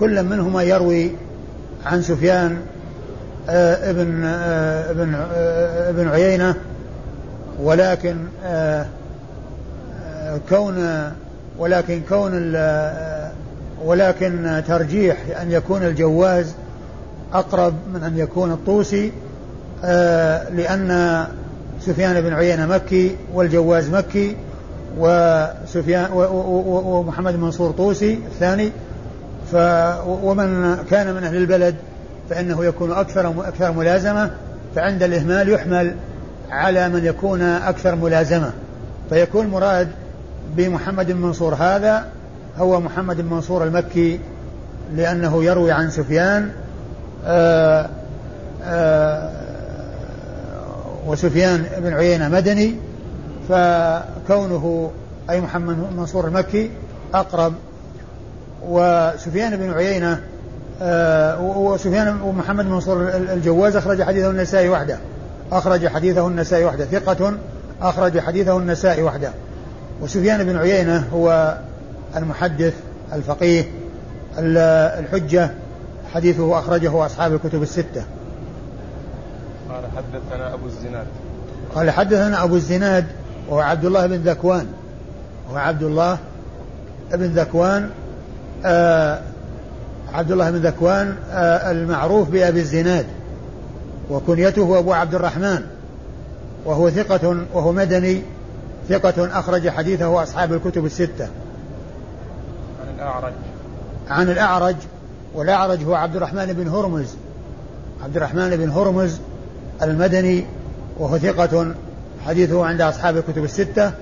كل 0.00 0.22
منهما 0.22 0.62
يروي 0.62 1.10
عن 1.86 2.02
سفيان 2.02 2.58
آه، 3.48 3.90
ابن 3.90 4.24
آه، 4.24 4.90
ابن 4.90 5.14
آه، 5.14 5.90
ابن 5.90 6.08
عيينة. 6.08 6.54
ولكن 7.62 8.16
كون 10.48 11.12
ولكن 11.58 12.00
كون 12.08 12.32
ولكن 13.84 14.62
ترجيح 14.68 15.16
أن 15.42 15.50
يكون 15.50 15.82
الجواز 15.82 16.54
أقرب 17.38 17.74
من 17.94 18.02
أن 18.02 18.18
يكون 18.18 18.52
الطوسي 18.52 19.12
لأن 20.52 21.24
سفيان 21.80 22.20
بن 22.20 22.32
عيينة 22.32 22.66
مكي 22.66 23.16
والجواز 23.34 23.90
مكي 23.90 24.36
وسفيان 24.98 26.08
ومحمد 26.12 27.36
منصور 27.36 27.70
طوسي 27.70 28.14
الثاني. 28.14 28.72
ف 29.52 29.56
ومن 30.06 30.76
كان 30.90 31.14
من 31.14 31.24
أهل 31.24 31.36
البلد 31.36 31.74
فإنه 32.30 32.64
يكون 32.64 32.92
أكثر 32.92 33.34
أكثر 33.48 33.72
ملازمة. 33.72 34.30
فعند 34.74 35.02
الإهمال 35.02 35.48
يحمل 35.48 35.94
على 36.50 36.88
من 36.88 37.04
يكون 37.04 37.42
أكثر 37.42 37.94
ملازمة. 37.94 38.52
فيكون 39.10 39.46
مراد 39.46 39.88
بمحمد 40.56 41.12
بن 41.12 41.20
منصور 41.20 41.54
هذا 41.54 42.06
هو 42.58 42.80
محمد 42.80 43.20
بن 43.20 43.34
منصور 43.34 43.64
المكي 43.64 44.20
لأنه 44.96 45.44
يروي 45.44 45.72
عن 45.72 45.90
سفيان 45.90 46.50
آه، 47.26 47.88
آه، 48.64 49.30
وسفيان 51.06 51.66
بن 51.78 51.92
عيينة 51.92 52.28
مدني 52.28 52.74
فكونه 53.48 54.90
أي 55.30 55.40
محمد 55.40 55.76
منصور 55.96 56.26
المكي 56.26 56.70
أقرب 57.14 57.52
وسفيان 58.68 59.56
بن 59.56 59.70
عيينة 59.70 60.20
آه، 60.82 61.40
وسفيان 61.40 62.20
ومحمد 62.20 62.66
منصور 62.66 63.08
الجواز 63.14 63.76
أخرج 63.76 64.02
حديثه 64.02 64.30
النسائي 64.30 64.68
وحده. 64.68 64.98
أخرج 65.52 65.88
حديثه 65.88 66.26
النسائي 66.26 66.64
وحده. 66.64 66.84
ثقة 66.84 67.34
أخرج 67.82 68.18
حديثه 68.18 68.56
النسائي 68.56 69.02
وحده. 69.02 69.30
وسفيان 70.00 70.44
بن 70.44 70.56
عيينة 70.56 71.08
هو 71.12 71.58
المحدث 72.16 72.74
الفقيه 73.12 73.64
الحجة 74.38 75.50
حديثه 76.16 76.58
أخرجه 76.58 77.06
أصحاب 77.06 77.34
الكتب 77.34 77.62
الستة. 77.62 78.04
قال 79.70 79.84
حدثنا 79.96 80.54
أبو 80.54 80.66
الزناد. 80.66 81.06
قال 81.74 81.90
حدثنا 81.90 82.44
أبو 82.44 82.56
الزناد 82.56 83.06
وهو 83.48 83.60
عبد 83.60 83.84
الله 83.84 84.06
بن 84.06 84.16
ذكوان. 84.16 84.66
وهو 85.48 85.56
عبد 85.56 85.82
الله 85.82 86.18
بن 87.12 87.26
ذكوان 87.26 87.90
آه 88.64 89.20
عبد 90.12 90.32
الله 90.32 90.50
بن 90.50 90.58
ذكوان 90.58 91.16
آه، 91.30 91.70
المعروف 91.70 92.30
بأبي 92.30 92.60
الزناد 92.60 93.06
وكنيته 94.10 94.78
أبو 94.78 94.92
عبد 94.92 95.14
الرحمن. 95.14 95.62
وهو 96.64 96.90
ثقة 96.90 97.36
وهو 97.54 97.72
مدني 97.72 98.22
ثقة 98.88 99.38
أخرج 99.38 99.68
حديثه 99.68 100.22
أصحاب 100.22 100.52
الكتب 100.52 100.84
الستة. 100.84 101.28
عن 102.80 102.94
الأعرج. 102.98 103.32
عن 104.08 104.30
الأعرج 104.30 104.76
والأعرج 105.36 105.84
هو 105.84 105.94
عبد 105.94 106.16
الرحمن 106.16 106.52
بن 106.52 106.68
هرمز. 106.68 107.14
عبد 108.04 108.16
الرحمن 108.16 108.56
بن 108.56 108.70
هرمز 108.70 109.18
المدني 109.82 110.44
وهو 110.98 111.18
ثقة 111.18 111.74
حديثه 112.26 112.66
عند 112.66 112.80
أصحاب 112.80 113.16
الكتب 113.16 113.44
الستة. 113.44 113.92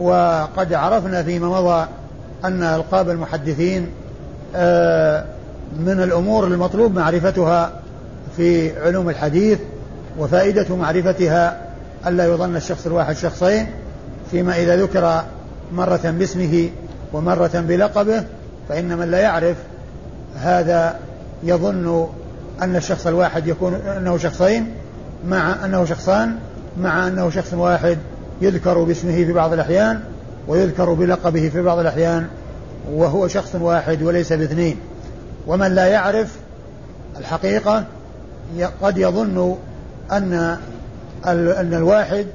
وقد 0.00 0.72
عرفنا 0.72 1.22
فيما 1.22 1.48
مضى 1.48 1.86
أن 2.44 2.62
ألقاب 2.62 3.10
المحدثين 3.10 3.86
آه، 4.56 5.24
من 5.78 6.02
الأمور 6.02 6.46
المطلوب 6.46 6.94
معرفتها 6.94 7.72
في 8.36 8.80
علوم 8.80 9.08
الحديث 9.08 9.58
وفائدة 10.18 10.76
معرفتها 10.76 11.60
ألا 12.06 12.26
يظن 12.26 12.56
الشخص 12.56 12.86
الواحد 12.86 13.16
شخصين 13.16 13.66
فيما 14.30 14.56
إذا 14.56 14.76
ذكر 14.76 15.22
مرة 15.72 16.00
باسمه 16.04 16.70
ومرة 17.12 17.50
بلقبه 17.54 18.24
فإن 18.68 18.98
من 18.98 19.10
لا 19.10 19.18
يعرف 19.18 19.56
هذا 20.36 20.96
يظن 21.42 22.08
أن 22.62 22.76
الشخص 22.76 23.06
الواحد 23.06 23.46
يكون 23.46 23.74
أنه 23.74 24.18
شخصين 24.18 24.74
مع 25.26 25.64
أنه 25.64 25.84
شخصان 25.84 26.36
مع 26.78 27.08
أنه 27.08 27.30
شخص 27.30 27.54
واحد 27.54 27.98
يذكر 28.40 28.82
باسمه 28.82 29.12
في 29.12 29.32
بعض 29.32 29.52
الأحيان 29.52 30.00
ويذكر 30.48 30.92
بلقبه 30.92 31.48
في 31.48 31.62
بعض 31.62 31.78
الأحيان 31.78 32.26
وهو 32.92 33.28
شخص 33.28 33.54
واحد 33.54 34.02
وليس 34.02 34.32
باثنين. 34.32 34.76
ومن 35.46 35.74
لا 35.74 35.86
يعرف 35.86 36.36
الحقيقة 37.18 37.84
قد 38.82 38.98
يظن 38.98 39.56
أن 40.12 40.58
أن 41.26 41.74
الواحد 41.74 42.26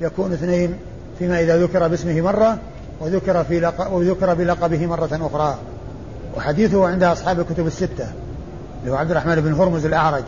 يكون 0.00 0.32
اثنين 0.32 0.74
فيما 1.18 1.40
إذا 1.40 1.56
ذكر 1.56 1.88
باسمه 1.88 2.20
مرة 2.20 2.58
وذكر 3.00 3.44
في 3.44 3.60
لق... 3.60 3.92
وذكر 3.92 4.34
بلقبه 4.34 4.86
مرة 4.86 5.30
أخرى. 5.32 5.58
وحديثه 6.36 6.88
عند 6.88 7.02
أصحاب 7.02 7.40
الكتب 7.40 7.66
الستة 7.66 8.06
اللي 8.80 8.92
هو 8.92 8.96
عبد 8.96 9.10
الرحمن 9.10 9.34
بن 9.34 9.52
هرمز 9.52 9.86
الأعرج. 9.86 10.24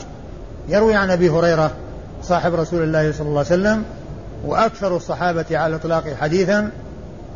يروي 0.69 0.95
عن 0.95 1.11
أبي 1.11 1.31
هريرة 1.31 1.71
صاحب 2.23 2.55
رسول 2.55 2.83
الله 2.83 3.13
صلى 3.13 3.29
الله 3.29 3.39
عليه 3.39 3.49
وسلم 3.49 3.85
وأكثر 4.45 4.97
الصحابة 4.97 5.45
على 5.51 5.67
الإطلاق 5.67 6.15
حديثا 6.21 6.71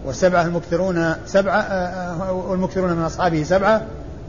والسبعة 0.07 0.42
المكثرون 0.42 1.14
سبعة 1.26 1.61
آه، 1.61 2.29
آه، 2.29 2.33
والمكثرون 2.33 2.92
من 2.92 3.02
أصحابه 3.02 3.42
سبعة 3.42 3.83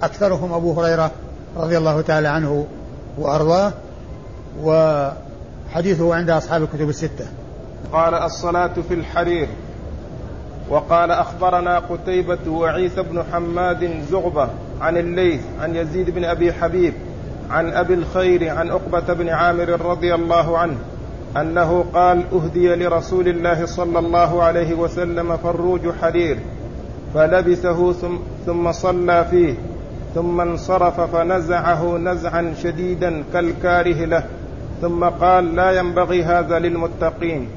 أكثرهم 0.04 0.54
أبو 0.54 0.82
هريرة 0.82 1.12
رضي 1.58 1.78
الله 1.78 2.02
تعالى 2.02 2.28
عنه 2.28 2.68
وأرضاه 3.18 3.74
وحديثه 4.64 6.16
عند 6.16 6.30
أصحاب 6.30 6.64
الكتب 6.64 6.90
الستة. 6.90 7.26
قال 7.94 8.14
الصلاة 8.14 8.74
في 8.88 8.94
الحرير. 8.94 9.50
وقال 10.70 11.12
أخبرنا 11.12 11.80
قتيبة 11.80 12.50
وعيسى 12.52 13.02
بن 13.02 13.24
حماد 13.34 14.04
زغبة 14.12 14.50
عن 14.82 14.98
الليث 14.98 15.42
عن 15.62 15.76
يزيد 15.76 16.10
بن 16.10 16.26
أبي 16.26 16.54
حبيب 16.54 16.94
عن 17.50 17.74
أبي 17.74 17.94
الخير 17.94 18.50
عن 18.50 18.70
عقبة 18.70 19.14
بن 19.14 19.30
عامر 19.30 19.70
رضي 19.82 20.16
الله 20.16 20.58
عنه 20.58 20.78
أنه 21.38 21.86
قال 21.94 22.24
أهدي 22.34 22.76
لرسول 22.76 23.28
الله 23.28 23.66
صلى 23.66 24.00
الله 24.00 24.44
عليه 24.44 24.74
وسلم 24.74 25.38
فروج 25.38 25.82
حرير 26.02 26.40
فلبسه 27.14 27.94
ثم 28.46 28.72
صلى 28.72 29.26
فيه 29.32 29.56
ثم 30.16 30.42
انصرف 30.42 31.02
فنزعه 31.02 31.98
نزعا 31.98 32.54
شديدا 32.64 33.24
كالكاره 33.34 34.06
له 34.06 34.24
ثم 34.82 35.04
قال 35.04 35.56
لا 35.56 35.72
ينبغي 35.72 36.24
هذا 36.24 36.60
للمتقين. 36.60 37.48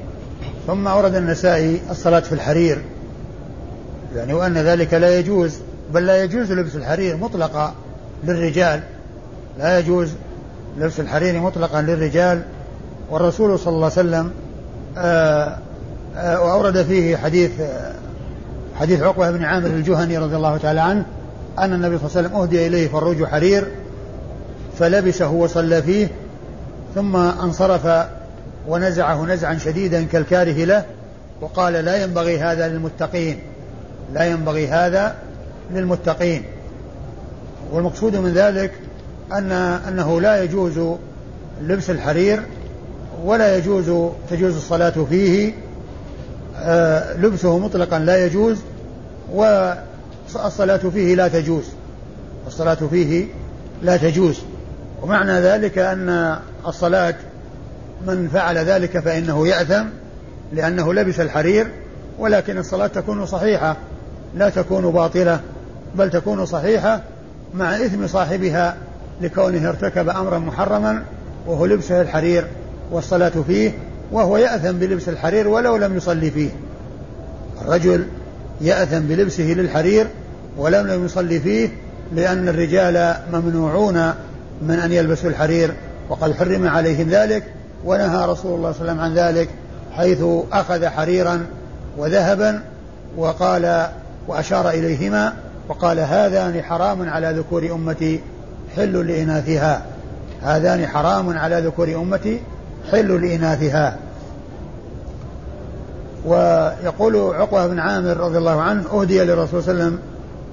ثم 0.67 0.87
أورد 0.87 1.15
النسائي 1.15 1.81
الصلاة 1.89 2.19
في 2.19 2.31
الحرير. 2.31 2.81
يعني 4.15 4.33
وأن 4.33 4.57
ذلك 4.57 4.93
لا 4.93 5.19
يجوز 5.19 5.59
بل 5.93 6.05
لا 6.05 6.23
يجوز 6.23 6.51
لبس 6.51 6.75
الحرير 6.75 7.17
مطلقا 7.17 7.73
للرجال. 8.23 8.81
لا 9.59 9.79
يجوز 9.79 10.11
لبس 10.77 10.99
الحرير 10.99 11.39
مطلقا 11.39 11.81
للرجال. 11.81 12.41
والرسول 13.11 13.59
صلى 13.59 13.73
الله 13.73 13.91
عليه 13.97 14.09
وسلم 14.09 14.31
آه، 14.97 15.57
آه، 16.17 16.41
وأورد 16.41 16.83
فيه 16.83 17.17
حديث 17.17 17.51
حديث 18.75 19.01
عقبة 19.01 19.31
بن 19.31 19.43
عامر 19.43 19.67
الجهني 19.67 20.17
رضي 20.17 20.35
الله 20.35 20.57
تعالى 20.57 20.81
عنه 20.81 21.05
أن 21.59 21.73
النبي 21.73 21.97
صلى 21.97 22.07
الله 22.07 22.17
عليه 22.17 22.27
وسلم 22.27 22.41
أهدي 22.41 22.67
إليه 22.67 22.87
فروج 22.87 23.23
حرير 23.23 23.67
فلبسه 24.79 25.31
وصلى 25.31 25.81
فيه 25.81 26.07
ثم 26.95 27.15
انصرف 27.15 28.07
ونزعه 28.67 29.25
نزعا 29.25 29.57
شديدا 29.57 30.03
كالكاره 30.03 30.65
له 30.65 30.85
وقال 31.41 31.73
لا 31.73 32.03
ينبغي 32.03 32.39
هذا 32.39 32.67
للمتقين. 32.67 33.39
لا 34.13 34.23
ينبغي 34.25 34.67
هذا 34.67 35.15
للمتقين. 35.73 36.43
والمقصود 37.71 38.15
من 38.15 38.33
ذلك 38.33 38.71
أن 39.31 39.51
أنه 39.51 40.21
لا 40.21 40.43
يجوز 40.43 40.97
لبس 41.61 41.89
الحرير 41.89 42.43
ولا 43.23 43.57
يجوز 43.57 44.11
تجوز 44.29 44.55
الصلاة 44.55 45.05
فيه. 45.09 45.53
آه، 46.57 47.17
لبسه 47.17 47.59
مطلقا 47.59 47.99
لا 47.99 48.25
يجوز 48.25 48.57
والصلاة 49.33 50.77
فيه 50.77 51.15
لا 51.15 51.27
تجوز. 51.27 51.65
الصلاة 52.47 52.77
فيه 52.89 53.25
لا 53.83 53.97
تجوز. 53.97 54.41
ومعنى 55.01 55.31
ذلك 55.31 55.77
أن 55.77 56.37
الصلاة 56.67 57.15
من 58.07 58.27
فعل 58.33 58.57
ذلك 58.57 58.99
فإنه 58.99 59.47
يأثم 59.47 59.85
لأنه 60.53 60.93
لبس 60.93 61.19
الحرير 61.19 61.67
ولكن 62.19 62.57
الصلاة 62.57 62.87
تكون 62.87 63.25
صحيحة. 63.25 63.77
لا 64.35 64.49
تكون 64.49 64.91
باطلة 64.91 65.39
بل 65.95 66.09
تكون 66.09 66.45
صحيحة 66.45 67.01
مع 67.53 67.75
إثم 67.75 68.07
صاحبها 68.07 68.77
لكونه 69.21 69.69
ارتكب 69.69 70.09
أمرا 70.09 70.39
محرما 70.39 71.03
وهو 71.47 71.65
لبسه 71.65 72.01
الحرير 72.01 72.47
والصلاة 72.91 73.31
فيه 73.47 73.71
وهو 74.11 74.37
يأثم 74.37 74.71
بلبس 74.71 75.09
الحرير 75.09 75.47
ولو 75.47 75.77
لم 75.77 75.97
يصلي 75.97 76.31
فيه. 76.31 76.49
الرجل 77.61 78.05
يأثم 78.61 78.99
بلبسه 78.99 79.43
للحرير 79.43 80.07
ولم 80.57 80.87
لم 80.87 81.05
يصلي 81.05 81.39
فيه 81.39 81.69
لأن 82.15 82.49
الرجال 82.49 83.15
ممنوعون 83.33 84.13
من 84.61 84.79
أن 84.83 84.91
يلبسوا 84.91 85.29
الحرير 85.29 85.73
وقد 86.09 86.33
حرم 86.33 86.67
عليهم 86.67 87.09
ذلك 87.09 87.43
ونهى 87.85 88.25
رسول 88.25 88.55
الله 88.55 88.71
صلى 88.71 88.81
الله 88.81 88.91
عليه 88.91 88.91
وسلم 88.91 88.99
عن 88.99 89.13
ذلك 89.13 89.49
حيث 89.91 90.23
أخذ 90.51 90.85
حريرا 90.85 91.45
وذهبا 91.97 92.61
وقال 93.17 93.87
وأشار 94.27 94.69
إليهما 94.69 95.33
وقال 95.69 95.99
هذان 95.99 96.61
حرام 96.63 97.09
على 97.09 97.33
ذكور 97.37 97.71
أمتي 97.71 98.21
حل 98.75 99.07
لإناثها. 99.07 99.85
هذان 100.41 100.87
حرام 100.87 101.37
على 101.37 101.59
ذكور 101.59 101.95
أمتي 101.95 102.41
حل 102.91 103.21
لإناثها. 103.21 103.97
ويقول 106.25 107.35
عقبة 107.35 107.67
بن 107.67 107.79
عامر 107.79 108.17
رضي 108.17 108.37
الله 108.37 108.61
عنه 108.61 108.83
أهدي 108.93 109.23
للرسول 109.23 109.63
صلى 109.63 109.71
الله 109.71 109.83
عليه 109.83 109.93
وسلم 109.93 109.99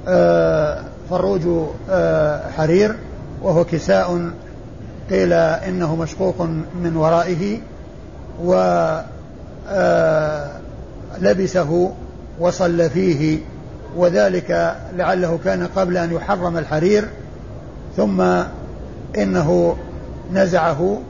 آه، 0.09 0.83
فروج 1.11 1.43
آه، 1.91 2.51
حرير 2.51 2.95
وهو 3.43 3.65
كساء 3.65 4.31
قيل 5.11 5.33
إنه 5.33 5.97
مشقوق 5.97 6.43
من 6.83 6.97
ورائه 6.97 7.59
ولبسه 8.45 9.05
آه، 11.87 11.93
وصلى 12.41 12.91
فيه. 12.91 13.39
وذلك 13.97 14.77
لعله 14.97 15.39
كان 15.45 15.67
قبل 15.67 15.97
أن 15.97 16.13
يحرم 16.13 16.59
الحرير 16.59 17.09
ثم 17.97 18.21
إنه 19.19 19.77
نزعه 20.33 21.01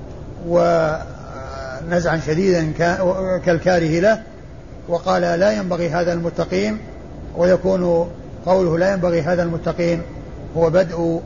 ونزعا 0.49 2.21
شديدا 2.27 2.73
كالكاره 3.47 4.01
له 4.01 4.23
وقال 4.89 5.23
لا 5.23 5.53
ينبغي 5.53 5.89
هذا 5.89 6.13
المتقين 6.13 6.79
ويكون 7.37 8.11
قوله 8.47 8.79
لا 8.79 8.93
ينبغي 8.93 9.23
هذا 9.23 9.43
المتقين 9.43 10.03
هو 10.57 10.71
بدء 10.71 11.21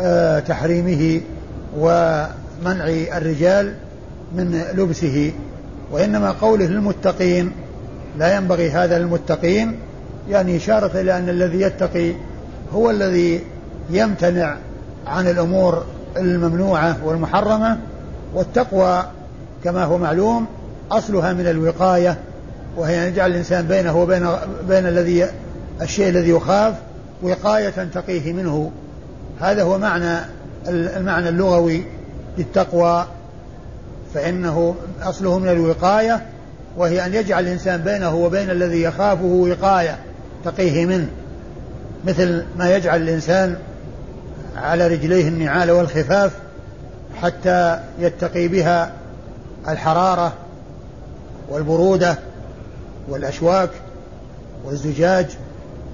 آه، 0.00 0.38
تحريمه 0.38 1.20
ومنع 1.76 2.86
الرجال 3.16 3.74
من 4.34 4.64
لبسه 4.74 5.32
وإنما 5.92 6.30
قوله 6.30 6.66
للمتقين 6.66 7.52
لا 8.18 8.36
ينبغي 8.36 8.70
هذا 8.70 8.98
للمتقين 8.98 9.78
يعني 10.28 10.56
إشارة 10.56 11.00
إلى 11.00 11.18
أن 11.18 11.28
الذي 11.28 11.60
يتقي 11.60 12.12
هو 12.74 12.90
الذي 12.90 13.40
يمتنع 13.90 14.56
عن 15.06 15.28
الأمور 15.28 15.84
الممنوعة 16.16 16.96
والمحرمة 17.04 17.78
والتقوى 18.34 19.04
كما 19.64 19.84
هو 19.84 19.98
معلوم 19.98 20.46
أصلها 20.90 21.32
من 21.32 21.46
الوقاية 21.46 22.18
وهي 22.76 23.02
أن 23.02 23.08
يجعل 23.12 23.30
الإنسان 23.30 23.66
بينه 23.66 23.96
وبين 23.96 24.28
بين 24.68 24.86
الذي 24.86 25.26
الشيء 25.82 26.08
الذي 26.08 26.30
يخاف 26.30 26.74
وقاية 27.22 27.88
تقيه 27.94 28.32
منه. 28.32 28.70
هذا 29.40 29.62
هو 29.62 29.78
معنى 29.78 30.18
المعنى 30.68 31.28
اللغوي 31.28 31.84
للتقوى. 32.38 33.06
فإنه 34.14 34.74
أصله 35.02 35.38
من 35.38 35.48
الوقاية 35.48 36.22
وهي 36.76 37.06
أن 37.06 37.14
يجعل 37.14 37.44
الإنسان 37.44 37.80
بينه 37.80 38.14
وبين 38.14 38.50
الذي 38.50 38.82
يخافه 38.82 39.24
وقاية. 39.24 39.98
تقيه 40.44 40.86
منه 40.86 41.08
مثل 42.04 42.44
ما 42.58 42.76
يجعل 42.76 43.02
الإنسان 43.02 43.56
على 44.56 44.86
رجليه 44.86 45.28
النعال 45.28 45.70
والخفاف 45.70 46.32
حتى 47.22 47.80
يتقي 47.98 48.48
بها 48.48 48.92
الحرارة 49.68 50.32
والبرودة 51.48 52.18
والأشواك 53.08 53.70
والزجاج 54.64 55.26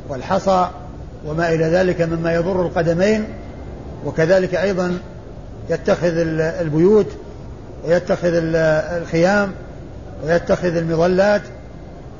والحصى 0.08 0.68
وما 1.26 1.48
إلى 1.48 1.64
ذلك 1.64 2.00
مما 2.00 2.34
يضر 2.34 2.62
القدمين 2.62 3.24
وكذلك 4.04 4.54
أيضا 4.54 4.98
يتخذ 5.70 6.12
البيوت 6.60 7.06
ويتخذ 7.84 8.30
الخيام 8.34 9.52
ويتخذ 10.24 10.76
المظلات 10.76 11.42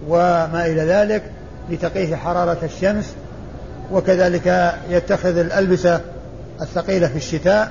وما 0.09 0.67
إلى 0.67 0.83
ذلك. 0.83 1.23
لتقيه 1.71 2.17
حرارة 2.17 2.59
الشمس 2.63 3.15
وكذلك 3.93 4.75
يتخذ 4.91 5.39
الألبسة 5.39 6.01
الثقيلة 6.61 7.09
في 7.09 7.17
الشتاء 7.17 7.71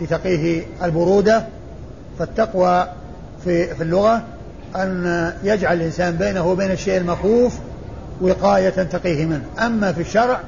لتقيه 0.00 0.62
البرودة. 0.82 1.44
فالتقوى 2.18 2.86
في, 3.44 3.74
في 3.74 3.82
اللغة 3.82 4.22
أن 4.76 5.32
يجعل 5.44 5.76
الإنسان 5.76 6.16
بينه 6.16 6.46
وبين 6.46 6.70
الشيء 6.70 6.96
المخوف 6.96 7.54
وقاية 8.20 8.70
تقيه 8.70 9.26
منه. 9.26 9.42
أما 9.66 9.92
في 9.92 10.00
الشرع 10.00 10.40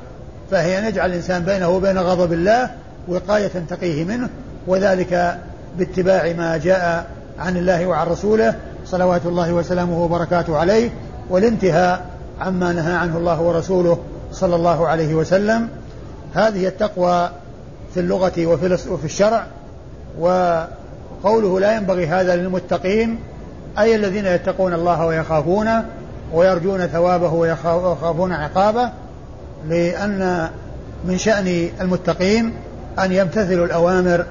فهي 0.51 0.79
أن 0.79 0.85
يجعل 0.85 1.11
الإنسان 1.11 1.43
بينه 1.43 1.69
وبين 1.69 1.99
غضب 1.99 2.33
الله 2.33 2.71
وقاية 3.09 3.53
تقيه 3.69 4.05
منه 4.05 4.29
وذلك 4.67 5.39
باتباع 5.79 6.33
ما 6.33 6.57
جاء 6.57 7.07
عن 7.39 7.57
الله 7.57 7.87
وعن 7.87 8.07
رسوله 8.07 8.55
صلوات 8.87 9.27
الله 9.27 9.53
وسلامه 9.53 10.03
وبركاته 10.03 10.57
عليه 10.59 10.91
والانتهاء 11.31 12.07
عما 12.41 12.73
نهى 12.73 12.93
عنه 12.93 13.19
الله 13.19 13.43
ورسوله 13.43 13.99
صلى 14.33 14.57
الله 14.57 14.89
عليه 14.89 15.15
وسلم. 15.15 15.69
هذه 16.35 16.69
التقوى 16.69 17.31
في 17.95 18.01
اللغة 18.01 18.47
وفي 18.47 19.05
الشرع 19.05 19.47
وقوله 20.19 21.61
لا 21.61 21.77
ينبغي 21.77 22.07
هذا 22.07 22.37
للمتقين 22.37 23.19
أي 23.79 23.95
الذين 23.95 24.27
يتقون 24.27 24.75
الله 24.75 25.07
ويخافونه 25.07 25.85
ويرجون 26.33 26.87
ثوابه 26.87 27.33
ويخافون 27.33 28.33
عقابه 28.33 28.91
لأن 29.69 30.49
من 31.05 31.19
شأن 31.19 31.69
المتقين 31.81 32.55
أن 32.99 33.13
يمتثلوا 33.13 33.67
الأوامر 33.67 34.25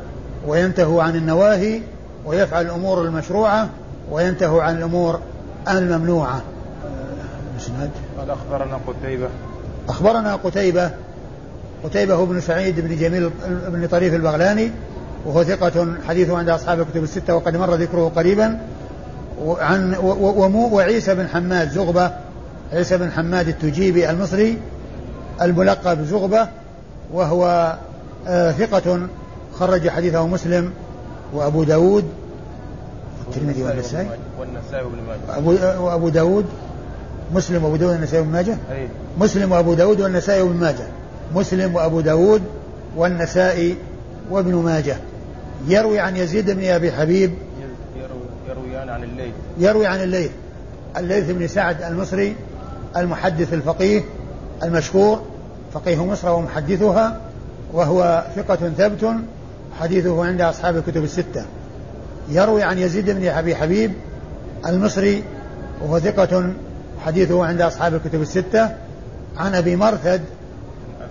وينتهوا 0.47 1.03
عن 1.03 1.16
النواهي 1.16 1.82
ويفعل 2.26 2.66
الأمور 2.66 3.01
المشروعة 3.01 3.70
وينتهوا 4.12 4.64
عن 4.64 4.78
الأمور 4.78 5.20
الممنوعة. 5.70 6.41
مسند 7.56 7.89
قال 8.20 8.30
أخبرنا 8.30 8.80
قتيبة. 8.88 9.30
أخبرنا 9.89 10.36
قتيبة 10.36 10.91
قتيبة 11.84 12.26
بن 12.26 12.41
سعيد 12.41 12.80
بن 12.80 12.95
جميل 12.95 13.32
بن 13.47 13.88
طريف 13.88 14.14
البغلاني 14.14 14.72
وهو 15.26 15.43
ثقة 15.43 15.88
حديثه 16.08 16.38
عند 16.38 16.49
أصحاب 16.49 16.80
الكتب 16.80 17.03
الستة 17.03 17.36
وقد 17.36 17.58
مر 17.58 17.76
ذكره 17.76 18.12
قريبا 18.16 18.60
عن 19.45 19.95
ومو 20.22 20.76
وعيسى 20.76 21.16
بن 21.16 21.28
حماد 21.28 21.70
زغبة 21.70 22.12
عيسى 22.74 22.97
بن 22.97 23.12
حماد 23.12 23.47
التجيبي 23.47 24.10
المصري 24.10 24.58
الملقب 25.41 26.03
زغبة 26.03 26.47
وهو 27.14 27.76
آه 28.28 28.51
ثقة 28.51 29.08
خرج 29.53 29.89
حديثه 29.89 30.28
مسلم 30.28 30.74
وأبو 31.34 31.64
داود 31.64 32.06
الترمذي 33.28 33.64
والنسائي؟ 33.64 34.08
والنسائي 34.39 34.84
وابن 34.84 34.97
ماجه. 35.08 35.38
أبو 35.38 35.51
وأبو 35.86 36.10
داود 36.10 36.45
مسلم 37.34 37.63
وأبو 37.63 37.76
داود 37.76 37.91
والنسائي 37.91 38.21
وابن 38.21 38.32
ماجه؟ 38.32 38.57
أي. 38.71 38.88
مسلم 39.17 39.51
وأبو 39.51 39.73
داود 39.73 40.01
والنسائي 40.01 40.41
وابن 40.41 40.55
ماجه. 40.55 40.88
مسلم 41.36 41.76
وأبو 41.76 42.01
داود 42.01 42.41
والنسائي 42.95 43.76
وابن 44.32 44.55
ماجه. 44.55 44.97
يروي 45.67 45.99
عن 45.99 46.17
يزيد 46.17 46.51
بن 46.51 46.65
أبي 46.65 46.91
حبيب. 46.91 47.34
يرويان 48.49 48.89
عن 48.89 49.03
الليث. 49.03 49.34
يروي 49.57 49.88
عن 49.88 50.01
الليث. 50.01 50.32
الليث 50.97 51.32
بن 51.32 51.47
سعد 51.47 51.84
المصري 51.84 52.36
المحدث 52.97 53.53
الفقيه 53.53 54.03
المشهور. 54.63 55.21
فقيه 55.73 56.05
مصر 56.05 56.30
ومحدثها 56.30 57.21
وهو 57.73 58.23
ثقة 58.36 58.55
ثبت 58.78 59.15
حديثه 59.80 60.26
عند 60.26 60.41
أصحاب 60.41 60.78
الكتب 60.78 61.03
الستة. 61.03 61.45
يروي 62.30 62.63
عن 62.63 62.78
يزيد 62.78 63.09
بن 63.09 63.28
أبي 63.28 63.55
حبيب 63.55 63.91
المصري 64.67 65.23
وهو 65.82 65.99
ثقة 65.99 66.53
حديثه 67.06 67.45
عند 67.45 67.62
أصحاب 67.62 67.95
الكتب 67.95 68.22
الستة 68.22 68.70
عن 69.38 69.56
أبي 69.56 69.76
مرثد 69.76 70.22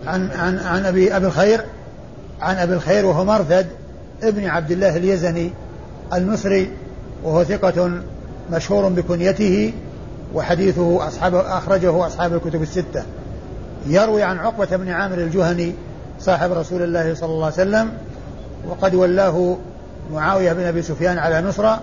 عن 0.06 0.30
عن 0.30 0.58
عن 0.58 0.84
أبي 0.86 1.16
أبي 1.16 1.26
الخير 1.26 1.64
عن 2.40 2.56
أبي 2.56 2.74
الخير 2.74 3.06
وهو 3.06 3.24
مرثد 3.24 3.66
ابن 4.22 4.46
عبد 4.46 4.70
الله 4.70 4.96
اليزني 4.96 5.52
المصري 6.12 6.70
وهو 7.24 7.44
ثقة 7.44 7.90
مشهور 8.52 8.88
بكنيته 8.88 9.72
وحديثه 10.34 11.08
أصحاب 11.08 11.34
أخرجه 11.34 12.06
أصحاب 12.06 12.34
الكتب 12.34 12.62
الستة. 12.62 13.02
يروي 13.86 14.22
عن 14.22 14.38
عقبة 14.38 14.76
بن 14.76 14.88
عامر 14.88 15.18
الجهني 15.18 15.74
صاحب 16.20 16.52
رسول 16.52 16.82
الله 16.82 17.14
صلى 17.14 17.30
الله 17.30 17.44
عليه 17.44 17.54
وسلم 17.54 17.92
وقد 18.68 18.94
ولاه 18.94 19.56
معاوية 20.12 20.52
بن 20.52 20.62
أبي 20.62 20.82
سفيان 20.82 21.18
على 21.18 21.42
مصر 21.42 21.76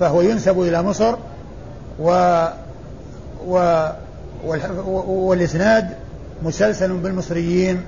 فهو 0.00 0.20
ينسب 0.20 0.60
إلى 0.60 0.82
مصر 0.82 1.14
و, 2.00 2.44
والإسناد 5.06 5.88
مسلسل 6.42 6.92
بالمصريين 6.92 7.80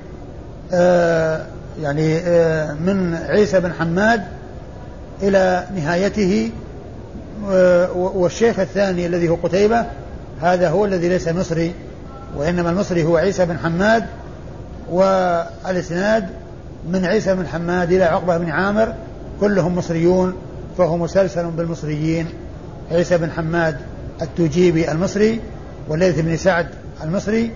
آه 0.73 1.47
يعني 1.83 2.19
آه 2.19 2.73
من 2.73 3.15
عيسى 3.15 3.61
بن 3.61 3.73
حماد 3.73 4.23
إلى 5.23 5.65
نهايته 5.77 6.51
آه 7.51 7.93
والشيخ 7.93 8.59
الثاني 8.59 9.07
الذي 9.07 9.29
هو 9.29 9.35
قتيبة 9.35 9.85
هذا 10.43 10.69
هو 10.69 10.85
الذي 10.85 11.09
ليس 11.09 11.29
مصري 11.29 11.75
وإنما 12.37 12.71
المصري 12.71 13.05
هو 13.05 13.17
عيسى 13.17 13.47
بن 13.47 13.59
حماد 13.59 14.05
والإسناد 14.91 16.29
من 16.89 17.05
عيسى 17.05 17.35
بن 17.35 17.47
حماد 17.47 17.93
إلى 17.93 18.05
عقبة 18.05 18.39
بن 18.39 18.51
عامر 18.51 18.95
كلهم 19.41 19.77
مصريون 19.77 20.35
فهو 20.79 20.97
مسلسل 20.97 21.47
بالمصريين 21.47 22.27
عيسى 22.91 23.19
بن 23.19 23.31
حماد 23.31 23.77
التجيبي 24.23 24.93
المصري 24.93 25.41
وليث 25.89 26.21
بن 26.21 26.37
سعد 26.37 26.67
المصري 27.05 27.51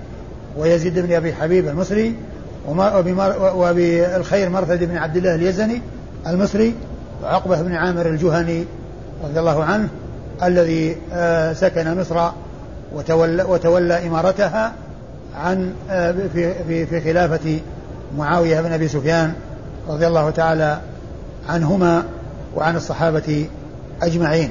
ويزيد 0.57 0.99
بن 0.99 1.13
أبي 1.13 1.35
حبيب 1.35 1.69
المصري 1.69 2.15
وبالخير 3.55 4.51
مرثد 4.51 4.85
بن 4.85 4.97
عبد 4.97 5.17
الله 5.17 5.35
اليزني 5.35 5.83
المصري 6.27 6.75
وعقبة 7.23 7.63
بن 7.63 7.75
عامر 7.75 8.07
الجهني 8.07 8.65
رضي 9.25 9.41
الله 9.41 9.65
عنه 9.65 9.89
الذي 10.43 10.97
آه، 11.13 11.53
سكن 11.53 12.01
مصر 12.01 12.31
وتولى, 12.95 13.43
وتولى 13.43 14.07
إمارتها 14.07 14.73
عن 15.37 15.73
آه، 15.91 16.15
في 16.33 16.55
في 16.69 16.87
في 16.87 17.01
خلافة 17.01 17.61
معاوية 18.19 18.61
بن 18.61 18.73
أبي 18.73 18.89
سفيان 18.89 19.33
رضي 19.89 20.07
الله 20.07 20.31
تعالى 20.31 20.81
عنهما 21.49 22.05
وعن 22.57 22.77
الصحابة 22.77 23.47
أجمعين. 24.03 24.51